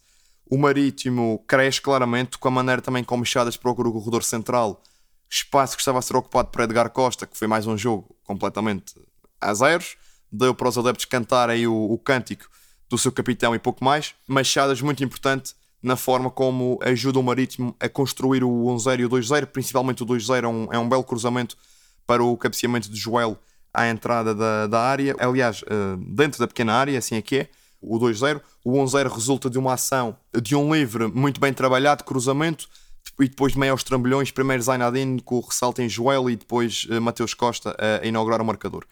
o 0.50 0.58
Marítimo 0.58 1.44
cresce 1.46 1.80
claramente 1.80 2.36
com 2.36 2.48
a 2.48 2.50
maneira 2.50 2.82
também 2.82 3.04
como 3.04 3.24
Chadas 3.24 3.56
procura 3.56 3.88
o 3.88 3.92
corredor 3.92 4.24
central, 4.24 4.82
espaço 5.30 5.76
que 5.76 5.80
estava 5.80 6.00
a 6.00 6.02
ser 6.02 6.16
ocupado 6.16 6.48
por 6.48 6.62
Edgar 6.62 6.90
Costa, 6.90 7.24
que 7.24 7.38
foi 7.38 7.46
mais 7.46 7.68
um 7.68 7.78
jogo 7.78 8.16
completamente 8.24 9.00
a 9.40 9.54
zeros. 9.54 9.96
Deu 10.30 10.52
para 10.52 10.68
os 10.68 10.76
adeptos 10.76 11.04
cantar 11.04 11.48
aí 11.48 11.68
o, 11.68 11.92
o 11.92 11.96
cântico 11.96 12.48
do 12.88 12.98
seu 12.98 13.12
capitão 13.12 13.54
e 13.54 13.60
pouco 13.60 13.84
mais. 13.84 14.12
Mas 14.26 14.48
Chadas 14.48 14.80
muito 14.82 15.04
importante 15.04 15.54
na 15.80 15.94
forma 15.94 16.28
como 16.30 16.80
ajuda 16.82 17.20
o 17.20 17.22
Marítimo 17.22 17.74
a 17.78 17.88
construir 17.88 18.42
o 18.42 18.50
1-0 18.50 19.00
e 19.00 19.04
o 19.04 19.08
2-0, 19.08 19.46
principalmente 19.46 20.02
o 20.02 20.06
2-0 20.06 20.42
é, 20.42 20.48
um, 20.48 20.68
é 20.72 20.78
um 20.78 20.88
belo 20.88 21.04
cruzamento 21.04 21.56
para 22.04 22.24
o 22.24 22.36
cabeceamento 22.36 22.90
de 22.90 22.96
Joel 22.96 23.38
à 23.72 23.88
entrada 23.88 24.34
da, 24.34 24.66
da 24.66 24.80
área, 24.80 25.14
aliás, 25.20 25.62
uh, 25.62 25.96
dentro 25.96 26.40
da 26.40 26.48
pequena 26.48 26.74
área, 26.74 26.98
assim 26.98 27.14
é 27.14 27.22
que 27.22 27.36
é 27.36 27.48
o 27.81 27.99
2-0. 27.99 28.40
O 28.64 28.73
1-0 28.73 29.11
resulta 29.12 29.49
de 29.49 29.59
uma 29.59 29.75
ação 29.75 30.16
de 30.43 30.55
um 30.55 30.75
livre 30.75 31.07
muito 31.09 31.40
bem 31.40 31.53
trabalhado, 31.53 32.05
cruzamento, 32.05 32.69
e 33.19 33.29
depois 33.29 33.53
de 33.53 33.59
meio 33.59 33.73
aos 33.73 33.85
trambolhões, 33.85 34.31
primeiro 34.31 34.62
Zainadine 34.62 35.21
com 35.21 35.37
o 35.37 35.40
ressalto 35.40 35.83
em 35.83 35.88
Joel 35.88 36.31
e 36.31 36.37
depois 36.37 36.87
uh, 36.90 37.01
Mateus 37.01 37.35
Costa 37.35 37.77
a 37.79 38.07
inaugurar 38.07 38.40
o 38.40 38.45
marcador. 38.45 38.85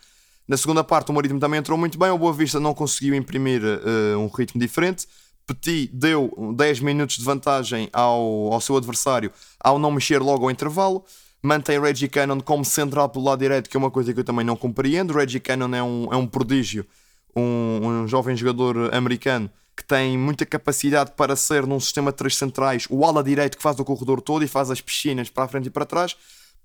Na 0.47 0.57
segunda 0.57 0.83
parte, 0.83 1.11
o 1.11 1.15
Marítimo 1.15 1.39
também 1.39 1.59
entrou 1.61 1.77
muito 1.77 1.99
bem. 1.99 2.11
O 2.11 2.19
Boa 2.19 2.33
Vista 2.33 2.59
não 2.59 2.73
conseguiu 2.73 3.15
imprimir 3.15 3.63
uh, 3.63 4.19
um 4.19 4.29
ritmo 4.29 4.61
diferente. 4.61 5.07
Petit 5.47 5.91
deu 5.93 6.33
10 6.57 6.81
minutos 6.81 7.17
de 7.17 7.25
vantagem 7.25 7.89
ao, 7.93 8.53
ao 8.53 8.61
seu 8.61 8.77
adversário 8.77 9.31
ao 9.61 9.79
não 9.79 9.91
mexer 9.91 10.21
logo 10.21 10.45
ao 10.45 10.51
intervalo. 10.51 11.05
Mantém 11.43 11.81
Reggie 11.81 12.09
Cannon 12.09 12.41
como 12.41 12.65
central 12.65 13.09
pelo 13.09 13.25
lado 13.25 13.39
direito, 13.39 13.71
que 13.71 13.77
é 13.77 13.81
uma 13.81 13.91
coisa 13.91 14.13
que 14.13 14.21
eu 14.21 14.25
também 14.25 14.45
não 14.45 14.57
compreendo. 14.57 15.13
Reggie 15.13 15.41
Cannon 15.41 15.75
é 15.75 15.83
um, 15.83 16.09
é 16.13 16.17
um 16.17 16.27
prodígio 16.27 16.85
um, 17.35 17.81
um 18.03 18.09
jovem 18.09 18.37
jogador 18.37 18.95
americano 18.95 19.51
que 19.77 19.85
tem 19.85 20.19
muita 20.19 20.45
capacidade 20.45 21.13
para 21.17 21.37
ser 21.37 21.65
num 21.65 21.79
sistema 21.79 22.11
de 22.11 22.19
três 22.19 22.37
centrais 22.37 22.87
o 22.91 23.05
ala 23.05 23.23
direito 23.23 23.57
que 23.57 23.63
faz 23.63 23.79
o 23.79 23.85
corredor 23.85 24.21
todo 24.21 24.45
e 24.45 24.49
faz 24.49 24.71
as 24.71 24.81
piscinas 24.81 25.31
para 25.31 25.45
a 25.45 25.49
frente 25.49 25.67
e 25.67 25.71
para 25.71 25.87
trás. 25.87 26.17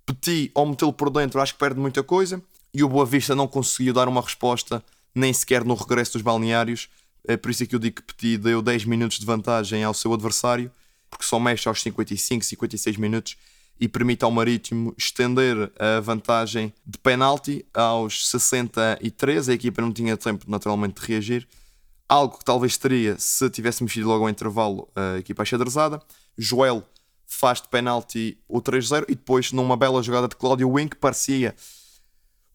Petit, 0.06 0.52
ao 0.56 0.66
metê-lo 0.66 0.92
por 0.92 1.10
dentro, 1.12 1.40
acho 1.40 1.54
que 1.54 1.60
perde 1.60 1.80
muita 1.80 2.02
coisa. 2.02 2.42
E 2.74 2.84
o 2.84 2.90
Boa 2.90 3.06
Vista 3.06 3.36
não 3.36 3.48
conseguiu 3.48 3.94
dar 3.94 4.08
uma 4.08 4.20
resposta, 4.20 4.84
nem 5.14 5.32
sequer 5.32 5.64
no 5.64 5.76
regresso 5.76 6.14
dos 6.14 6.24
balneários. 6.24 6.90
É 7.26 7.38
por 7.38 7.52
isso 7.52 7.66
que 7.68 7.76
eu 7.76 7.80
digo 7.80 7.98
que 7.98 8.02
Petit 8.02 8.38
deu 8.38 8.62
10 8.62 8.86
minutos 8.86 9.20
de 9.20 9.26
vantagem 9.26 9.84
ao 9.84 9.94
seu 9.94 10.12
adversário, 10.12 10.72
porque 11.10 11.24
só 11.24 11.40
mexe 11.40 11.68
aos 11.68 11.82
55, 11.82 12.44
56 12.44 12.98
minutos 12.98 13.38
e 13.84 13.88
permite 13.90 14.24
ao 14.24 14.32
Marítimo 14.32 14.96
estender 14.98 15.70
a 15.78 16.00
vantagem 16.00 16.74
de 16.88 16.98
penalti 16.98 17.66
aos 17.74 18.30
63. 18.30 19.50
A 19.50 19.54
equipa 19.54 19.82
não 19.82 19.92
tinha 19.92 20.16
tempo, 20.16 20.46
naturalmente, 20.50 21.02
de 21.02 21.06
reagir. 21.06 21.46
Algo 22.08 22.38
que 22.38 22.46
talvez 22.46 22.78
teria 22.78 23.18
se 23.20 23.50
tivesse 23.50 23.84
mexido 23.84 24.08
logo 24.08 24.24
ao 24.24 24.30
intervalo 24.30 24.88
a 24.96 25.18
equipa 25.18 25.44
achadrezada. 25.44 26.02
Joel 26.38 26.82
faz 27.28 27.62
de 27.62 27.68
penalti 27.68 28.38
o 28.48 28.62
3-0 28.62 29.04
e 29.10 29.16
depois, 29.16 29.52
numa 29.52 29.76
bela 29.76 30.02
jogada 30.02 30.30
de 30.30 30.38
Cláudio 30.38 30.70
Wink, 30.70 30.96
parecia 30.96 31.54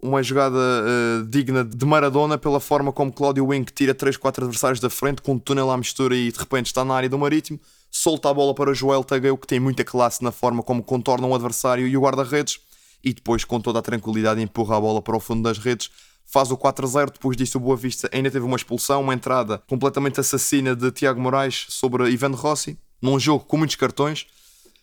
uma 0.00 0.22
jogada 0.22 0.56
uh, 0.56 1.26
digna 1.26 1.62
de 1.62 1.84
Maradona 1.84 2.38
pela 2.38 2.58
forma 2.58 2.90
como 2.90 3.12
Cláudio 3.12 3.44
Wink 3.48 3.70
tira 3.70 3.94
3, 3.94 4.16
4 4.16 4.44
adversários 4.44 4.80
da 4.80 4.88
frente 4.88 5.20
com 5.20 5.32
um 5.32 5.38
túnel 5.38 5.70
à 5.70 5.76
mistura 5.76 6.16
e 6.16 6.32
de 6.32 6.38
repente 6.38 6.66
está 6.66 6.86
na 6.86 6.94
área 6.94 7.08
do 7.10 7.18
Marítimo 7.18 7.60
solta 7.90 8.30
a 8.30 8.34
bola 8.34 8.54
para 8.54 8.74
Joel 8.74 9.04
Tagueu, 9.04 9.36
que 9.36 9.46
tem 9.46 9.60
muita 9.60 9.84
classe 9.84 10.22
na 10.22 10.30
forma 10.30 10.62
como 10.62 10.82
contorna 10.82 11.26
o 11.26 11.34
adversário 11.34 11.86
e 11.86 11.96
o 11.96 12.00
guarda-redes, 12.00 12.60
e 13.02 13.12
depois, 13.12 13.44
com 13.44 13.60
toda 13.60 13.78
a 13.78 13.82
tranquilidade, 13.82 14.40
empurra 14.40 14.76
a 14.76 14.80
bola 14.80 15.00
para 15.00 15.16
o 15.16 15.20
fundo 15.20 15.42
das 15.42 15.58
redes, 15.58 15.90
faz 16.26 16.50
o 16.50 16.56
4-0. 16.56 17.12
Depois 17.12 17.36
disso, 17.36 17.58
o 17.58 17.60
Boa 17.60 17.76
Vista 17.76 18.08
ainda 18.12 18.30
teve 18.30 18.44
uma 18.44 18.56
expulsão, 18.56 19.00
uma 19.02 19.14
entrada 19.14 19.58
completamente 19.66 20.20
assassina 20.20 20.76
de 20.76 20.90
Tiago 20.90 21.20
Moraes 21.20 21.66
sobre 21.68 22.08
Ivan 22.10 22.32
Rossi, 22.32 22.78
num 23.00 23.18
jogo 23.18 23.44
com 23.44 23.56
muitos 23.56 23.76
cartões. 23.76 24.26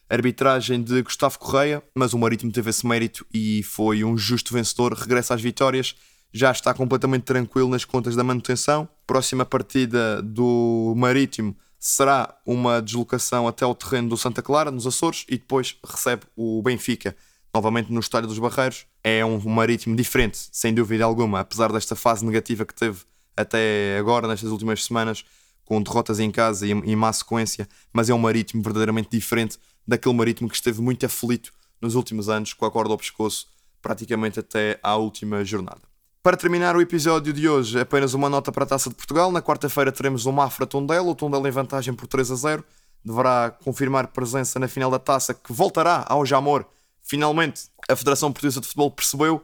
Arbitragem 0.09 0.83
de 0.83 1.01
Gustavo 1.01 1.39
Correia, 1.39 1.81
mas 1.95 2.13
o 2.13 2.19
Marítimo 2.19 2.51
teve 2.51 2.69
esse 2.69 2.85
mérito 2.85 3.25
e 3.33 3.63
foi 3.63 4.03
um 4.03 4.15
justo 4.15 4.53
vencedor. 4.53 4.93
Regressa 4.93 5.33
às 5.33 5.41
vitórias, 5.41 5.95
já 6.31 6.51
está 6.51 6.73
completamente 6.73 7.23
tranquilo 7.23 7.69
nas 7.69 7.85
contas 7.85 8.15
da 8.15 8.23
manutenção. 8.23 8.87
Próxima 9.07 9.45
partida 9.45 10.21
do 10.21 10.93
Marítimo 10.95 11.55
será 11.79 12.35
uma 12.45 12.81
deslocação 12.81 13.47
até 13.47 13.65
o 13.65 13.75
terreno 13.75 14.09
do 14.09 14.17
Santa 14.17 14.41
Clara, 14.41 14.71
nos 14.71 14.87
Açores, 14.87 15.25
e 15.29 15.37
depois 15.37 15.77
recebe 15.83 16.23
o 16.35 16.61
Benfica 16.61 17.15
novamente 17.53 17.91
no 17.91 17.99
Estádio 17.99 18.27
dos 18.27 18.39
Barreiros. 18.39 18.85
É 19.03 19.23
um 19.23 19.39
marítimo 19.49 19.95
diferente, 19.95 20.37
sem 20.51 20.73
dúvida 20.73 21.05
alguma, 21.05 21.39
apesar 21.39 21.71
desta 21.71 21.95
fase 21.95 22.25
negativa 22.25 22.65
que 22.65 22.73
teve 22.73 22.99
até 23.37 23.97
agora, 23.99 24.27
nestas 24.27 24.49
últimas 24.49 24.83
semanas, 24.83 25.23
com 25.63 25.81
derrotas 25.81 26.19
em 26.19 26.31
casa 26.31 26.65
e 26.67 26.71
em 26.71 26.95
má 26.95 27.11
sequência, 27.11 27.67
mas 27.91 28.09
é 28.09 28.13
um 28.13 28.19
marítimo 28.19 28.61
verdadeiramente 28.61 29.09
diferente 29.09 29.57
daquele 29.87 30.15
marítimo 30.15 30.49
que 30.49 30.55
esteve 30.55 30.81
muito 30.81 31.05
aflito 31.05 31.51
nos 31.81 31.95
últimos 31.95 32.29
anos, 32.29 32.53
com 32.53 32.65
a 32.65 32.71
corda 32.71 32.93
ao 32.93 32.97
pescoço, 32.97 33.47
praticamente 33.81 34.39
até 34.39 34.79
à 34.81 34.95
última 34.95 35.43
jornada. 35.43 35.94
Para 36.25 36.35
terminar 36.35 36.75
o 36.75 36.81
episódio 36.81 37.31
de 37.31 37.47
hoje, 37.47 37.79
apenas 37.79 38.15
uma 38.15 38.27
nota 38.27 38.51
para 38.51 38.63
a 38.63 38.65
Taça 38.65 38.89
de 38.89 38.95
Portugal. 38.95 39.31
Na 39.31 39.43
quarta-feira 39.43 39.91
teremos 39.91 40.25
o 40.25 40.31
Mafra 40.31 40.65
Tondela, 40.65 41.07
o 41.07 41.13
Tondela 41.13 41.47
em 41.47 41.51
vantagem 41.51 41.93
por 41.93 42.07
3 42.07 42.31
a 42.31 42.35
0. 42.35 42.65
Deverá 43.05 43.51
confirmar 43.63 44.07
presença 44.07 44.57
na 44.57 44.67
final 44.67 44.89
da 44.89 44.97
Taça, 44.97 45.35
que 45.35 45.53
voltará 45.53 46.03
ao 46.09 46.25
Jamor 46.25 46.65
Finalmente, 47.03 47.65
a 47.87 47.95
Federação 47.95 48.31
Portuguesa 48.31 48.59
de 48.59 48.65
Futebol 48.65 48.89
percebeu 48.89 49.39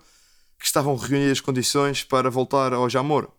que 0.58 0.66
estavam 0.66 0.96
reunidas 0.96 1.34
as 1.34 1.40
condições 1.40 2.04
para 2.04 2.32
voltar 2.32 2.74
ao 2.74 2.90
Jamor. 2.90 3.30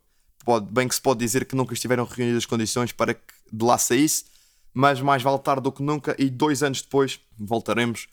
Pode, 0.44 0.70
bem 0.70 0.86
que 0.86 0.94
se 0.94 1.00
pode 1.00 1.18
dizer 1.18 1.44
que 1.44 1.56
nunca 1.56 1.74
estiveram 1.74 2.04
reunidas 2.04 2.44
as 2.44 2.46
condições 2.46 2.92
para 2.92 3.12
que 3.12 3.34
de 3.52 3.64
lá 3.64 3.76
saísse, 3.76 4.24
mas 4.72 5.00
mais 5.00 5.20
vale 5.20 5.40
tarde 5.40 5.62
do 5.62 5.72
que 5.72 5.82
nunca, 5.82 6.14
e 6.16 6.30
dois 6.30 6.62
anos 6.62 6.80
depois 6.80 7.18
voltaremos 7.36 8.06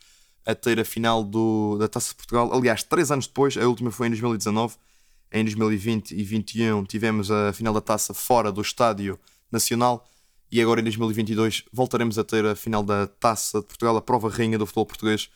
a 0.43 0.55
ter 0.55 0.79
a 0.79 0.83
final 0.83 1.23
do, 1.23 1.77
da 1.77 1.87
Taça 1.87 2.09
de 2.09 2.15
Portugal. 2.15 2.51
Aliás, 2.51 2.81
três 2.81 3.11
anos 3.11 3.27
depois, 3.27 3.55
a 3.57 3.67
última 3.67 3.91
foi 3.91 4.07
em 4.07 4.09
2019. 4.09 4.88
Em 5.31 5.43
2020 5.43 6.11
e 6.11 6.15
2021 6.15 6.83
tivemos 6.85 7.29
a 7.29 7.53
final 7.53 7.73
da 7.73 7.81
Taça 7.81 8.13
fora 8.13 8.51
do 8.51 8.61
Estádio 8.61 9.19
Nacional 9.51 10.07
e 10.51 10.61
agora 10.61 10.81
em 10.81 10.83
2022 10.83 11.65
voltaremos 11.71 12.17
a 12.17 12.23
ter 12.23 12.45
a 12.45 12.55
final 12.55 12.81
da 12.81 13.05
Taça 13.05 13.59
de 13.59 13.67
Portugal, 13.67 13.95
a 13.97 14.01
prova 14.01 14.29
rainha 14.29 14.57
do 14.57 14.65
futebol 14.65 14.85
português 14.85 15.29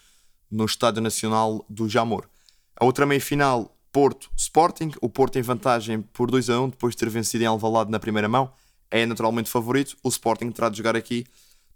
no 0.49 0.65
Estádio 0.65 1.01
Nacional 1.01 1.65
do 1.69 1.87
Jamor. 1.87 2.27
A 2.75 2.85
outra 2.85 3.05
meia-final, 3.05 3.75
Porto 3.91 4.31
Sporting. 4.35 4.91
O 4.99 5.07
Porto 5.07 5.37
em 5.37 5.43
vantagem 5.43 6.01
por 6.01 6.29
2 6.31 6.49
a 6.49 6.59
1 6.59 6.69
depois 6.69 6.95
de 6.95 6.99
ter 6.99 7.09
vencido 7.09 7.43
em 7.43 7.47
Alvalade 7.47 7.91
na 7.91 7.99
primeira 7.99 8.27
mão. 8.27 8.51
É 8.89 9.05
naturalmente 9.05 9.49
favorito. 9.49 9.95
O 10.03 10.09
Sporting 10.09 10.49
terá 10.51 10.69
de 10.69 10.77
jogar 10.77 10.95
aqui 10.95 11.25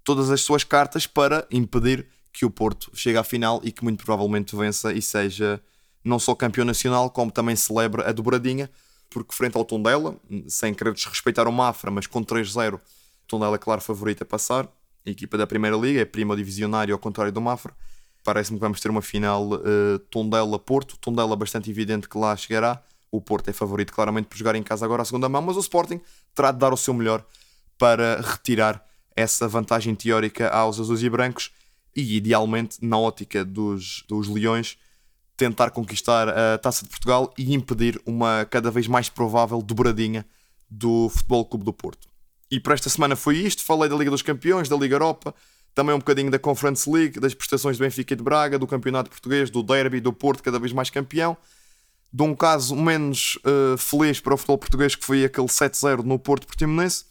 todas 0.03 0.31
as 0.31 0.41
suas 0.41 0.63
cartas 0.63 1.05
para 1.05 1.47
impedir 1.51 2.07
que 2.33 2.45
o 2.45 2.49
Porto 2.49 2.91
chegue 2.95 3.17
à 3.17 3.23
final 3.23 3.61
e 3.63 3.71
que 3.71 3.83
muito 3.83 4.03
provavelmente 4.03 4.55
vença 4.55 4.91
e 4.91 5.01
seja 5.01 5.61
não 6.07 6.19
só 6.19 6.33
campeão 6.33 6.65
nacional, 6.65 7.09
como 7.09 7.31
também 7.31 7.55
celebre 7.55 8.03
a 8.03 8.11
dobradinha, 8.11 8.69
porque 9.09 9.35
frente 9.35 9.57
ao 9.57 9.65
Tondela, 9.65 10.15
sem 10.47 10.73
querer 10.73 10.93
desrespeitar 10.93 11.47
o 11.47 11.51
Mafra, 11.51 11.91
mas 11.91 12.07
com 12.07 12.23
3-0, 12.23 12.79
Tondela 13.27 13.55
é 13.55 13.59
claro 13.59 13.81
favorito 13.81 14.23
a 14.23 14.25
passar. 14.25 14.67
A 15.05 15.09
equipa 15.09 15.37
da 15.37 15.47
Primeira 15.47 15.77
Liga 15.77 16.01
é 16.01 16.05
prima 16.05 16.35
divisionária 16.35 16.93
ao 16.93 16.99
contrário 16.99 17.31
do 17.31 17.41
Mafra 17.41 17.73
parece-me 18.27 18.57
que 18.57 18.61
vamos 18.61 18.81
ter 18.81 18.89
uma 18.89 19.01
final 19.01 19.53
uh, 19.53 19.99
Tondela-Porto. 20.11 20.97
Tondela 20.97 21.33
bastante 21.33 21.69
evidente 21.69 22.09
que 22.09 22.17
lá 22.17 22.35
chegará. 22.35 22.83
O 23.09 23.21
Porto 23.21 23.47
é 23.47 23.53
favorito 23.53 23.93
claramente 23.93 24.25
por 24.25 24.37
jogar 24.37 24.53
em 24.55 24.61
casa 24.61 24.83
agora 24.83 25.01
a 25.01 25.05
segunda 25.05 25.29
mão, 25.29 25.41
mas 25.41 25.55
o 25.55 25.61
Sporting 25.61 26.01
terá 26.35 26.51
de 26.51 26.57
dar 26.57 26.73
o 26.73 26.77
seu 26.77 26.93
melhor 26.93 27.25
para 27.77 28.19
retirar 28.19 28.85
essa 29.15 29.47
vantagem 29.47 29.95
teórica 29.95 30.49
aos 30.49 30.77
azuis 30.77 31.01
e 31.01 31.09
brancos 31.09 31.51
e, 31.95 32.17
idealmente, 32.17 32.79
na 32.81 32.97
ótica 32.97 33.45
dos, 33.45 34.03
dos 34.09 34.27
Leões, 34.27 34.77
tentar 35.37 35.69
conquistar 35.69 36.27
a 36.27 36.57
Taça 36.57 36.83
de 36.83 36.89
Portugal 36.89 37.31
e 37.37 37.53
impedir 37.53 38.01
uma 38.05 38.45
cada 38.49 38.71
vez 38.71 38.87
mais 38.87 39.07
provável 39.07 39.61
dobradinha 39.61 40.25
do 40.69 41.07
Futebol 41.09 41.45
Clube 41.45 41.63
do 41.63 41.71
Porto. 41.71 42.07
E 42.49 42.59
para 42.59 42.73
esta 42.73 42.89
semana 42.89 43.15
foi 43.15 43.37
isto. 43.37 43.63
Falei 43.63 43.87
da 43.87 43.95
Liga 43.95 44.09
dos 44.09 44.23
Campeões, 44.23 44.67
da 44.67 44.75
Liga 44.75 44.95
Europa, 44.95 45.33
também 45.75 45.93
um 45.93 45.99
bocadinho 45.99 46.31
da 46.31 46.39
Conference 46.39 46.89
League, 46.89 47.19
das 47.19 47.33
prestações 47.33 47.77
do 47.77 47.81
Benfica 47.81 48.13
e 48.13 48.17
de 48.17 48.23
Braga, 48.23 48.57
do 48.57 48.65
Campeonato 48.65 49.11
Português, 49.11 49.49
do 49.49 49.61
Derby, 49.61 49.99
do 49.99 50.11
Porto, 50.11 50.41
cada 50.41 50.57
vez 50.57 50.73
mais 50.73 50.89
campeão. 50.89 51.37
De 52.11 52.23
um 52.23 52.35
caso 52.35 52.75
menos 52.75 53.37
uh, 53.45 53.77
feliz 53.77 54.19
para 54.19 54.33
o 54.33 54.37
futebol 54.37 54.57
português, 54.57 54.95
que 54.95 55.05
foi 55.05 55.23
aquele 55.23 55.47
7-0 55.47 56.03
no 56.03 56.17
Porto 56.17 56.47
Portimonense. 56.47 57.05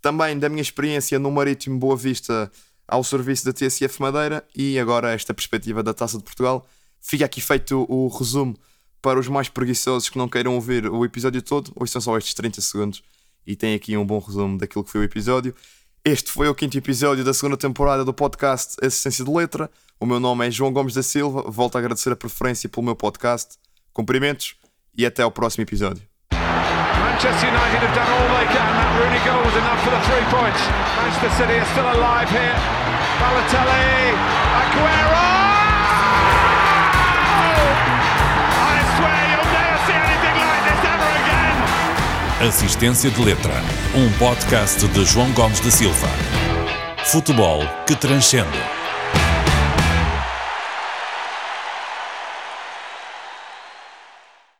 Também 0.00 0.38
da 0.38 0.48
minha 0.48 0.62
experiência 0.62 1.18
no 1.18 1.30
Marítimo 1.30 1.78
Boa 1.78 1.96
Vista 1.96 2.50
ao 2.86 3.02
serviço 3.02 3.44
da 3.44 3.52
TSF 3.52 4.00
Madeira 4.00 4.44
e 4.54 4.78
agora 4.78 5.12
esta 5.12 5.32
perspectiva 5.32 5.82
da 5.82 5.94
Taça 5.94 6.18
de 6.18 6.24
Portugal. 6.24 6.66
Fica 7.02 7.24
aqui 7.24 7.40
feito 7.40 7.84
o 7.88 8.06
resumo 8.06 8.56
para 9.02 9.18
os 9.18 9.26
mais 9.26 9.48
preguiçosos 9.48 10.08
que 10.08 10.16
não 10.16 10.28
queiram 10.28 10.54
ouvir 10.54 10.86
o 10.86 11.04
episódio 11.04 11.42
todo. 11.42 11.72
Hoje 11.74 11.90
são 11.92 12.00
só 12.00 12.16
estes 12.16 12.32
30 12.34 12.60
segundos 12.60 13.02
e 13.44 13.56
tem 13.56 13.74
aqui 13.74 13.96
um 13.96 14.06
bom 14.06 14.20
resumo 14.20 14.56
daquilo 14.56 14.84
que 14.84 14.90
foi 14.90 15.00
o 15.00 15.04
episódio. 15.04 15.52
Este 16.04 16.30
foi 16.30 16.48
o 16.48 16.54
quinto 16.54 16.78
episódio 16.78 17.24
da 17.24 17.34
segunda 17.34 17.56
temporada 17.56 18.04
do 18.04 18.14
podcast 18.14 18.76
Assistência 18.80 19.24
de 19.24 19.30
Letra. 19.30 19.68
O 19.98 20.06
meu 20.06 20.20
nome 20.20 20.46
é 20.46 20.50
João 20.50 20.72
Gomes 20.72 20.94
da 20.94 21.02
Silva. 21.02 21.42
Volto 21.48 21.76
a 21.76 21.78
agradecer 21.80 22.10
a 22.12 22.16
preferência 22.16 22.68
pelo 22.68 22.84
meu 22.86 22.94
podcast. 22.96 23.56
Cumprimentos 23.92 24.54
e 24.96 25.04
até 25.04 25.22
ao 25.22 25.30
próximo 25.30 25.62
episódio. 25.62 26.02
Manchester 26.32 27.50
United 27.50 27.84
have 27.84 27.94
done 27.94 28.10
all 28.10 28.28
they 28.36 28.46
can. 28.46 28.66
That 28.78 28.98
Rooney 28.98 29.20
goal 29.24 29.42
was 29.44 29.54
enough 29.54 29.80
for 29.84 29.90
the 29.90 30.02
three 30.06 30.26
points. 30.30 30.60
Manchester 30.96 31.30
City 31.38 31.58
are 31.58 31.66
still 31.70 31.86
alive 31.86 32.30
here. 32.30 32.56
Balotelli, 33.20 34.14
Aguero! 34.58 35.41
Assistência 42.42 43.08
de 43.08 43.22
Letra, 43.22 43.54
um 43.94 44.10
podcast 44.18 44.88
de 44.88 45.04
João 45.04 45.30
Gomes 45.30 45.60
da 45.60 45.70
Silva. 45.70 46.08
Futebol 47.04 47.60
que 47.86 47.94
transcende. 47.94 48.81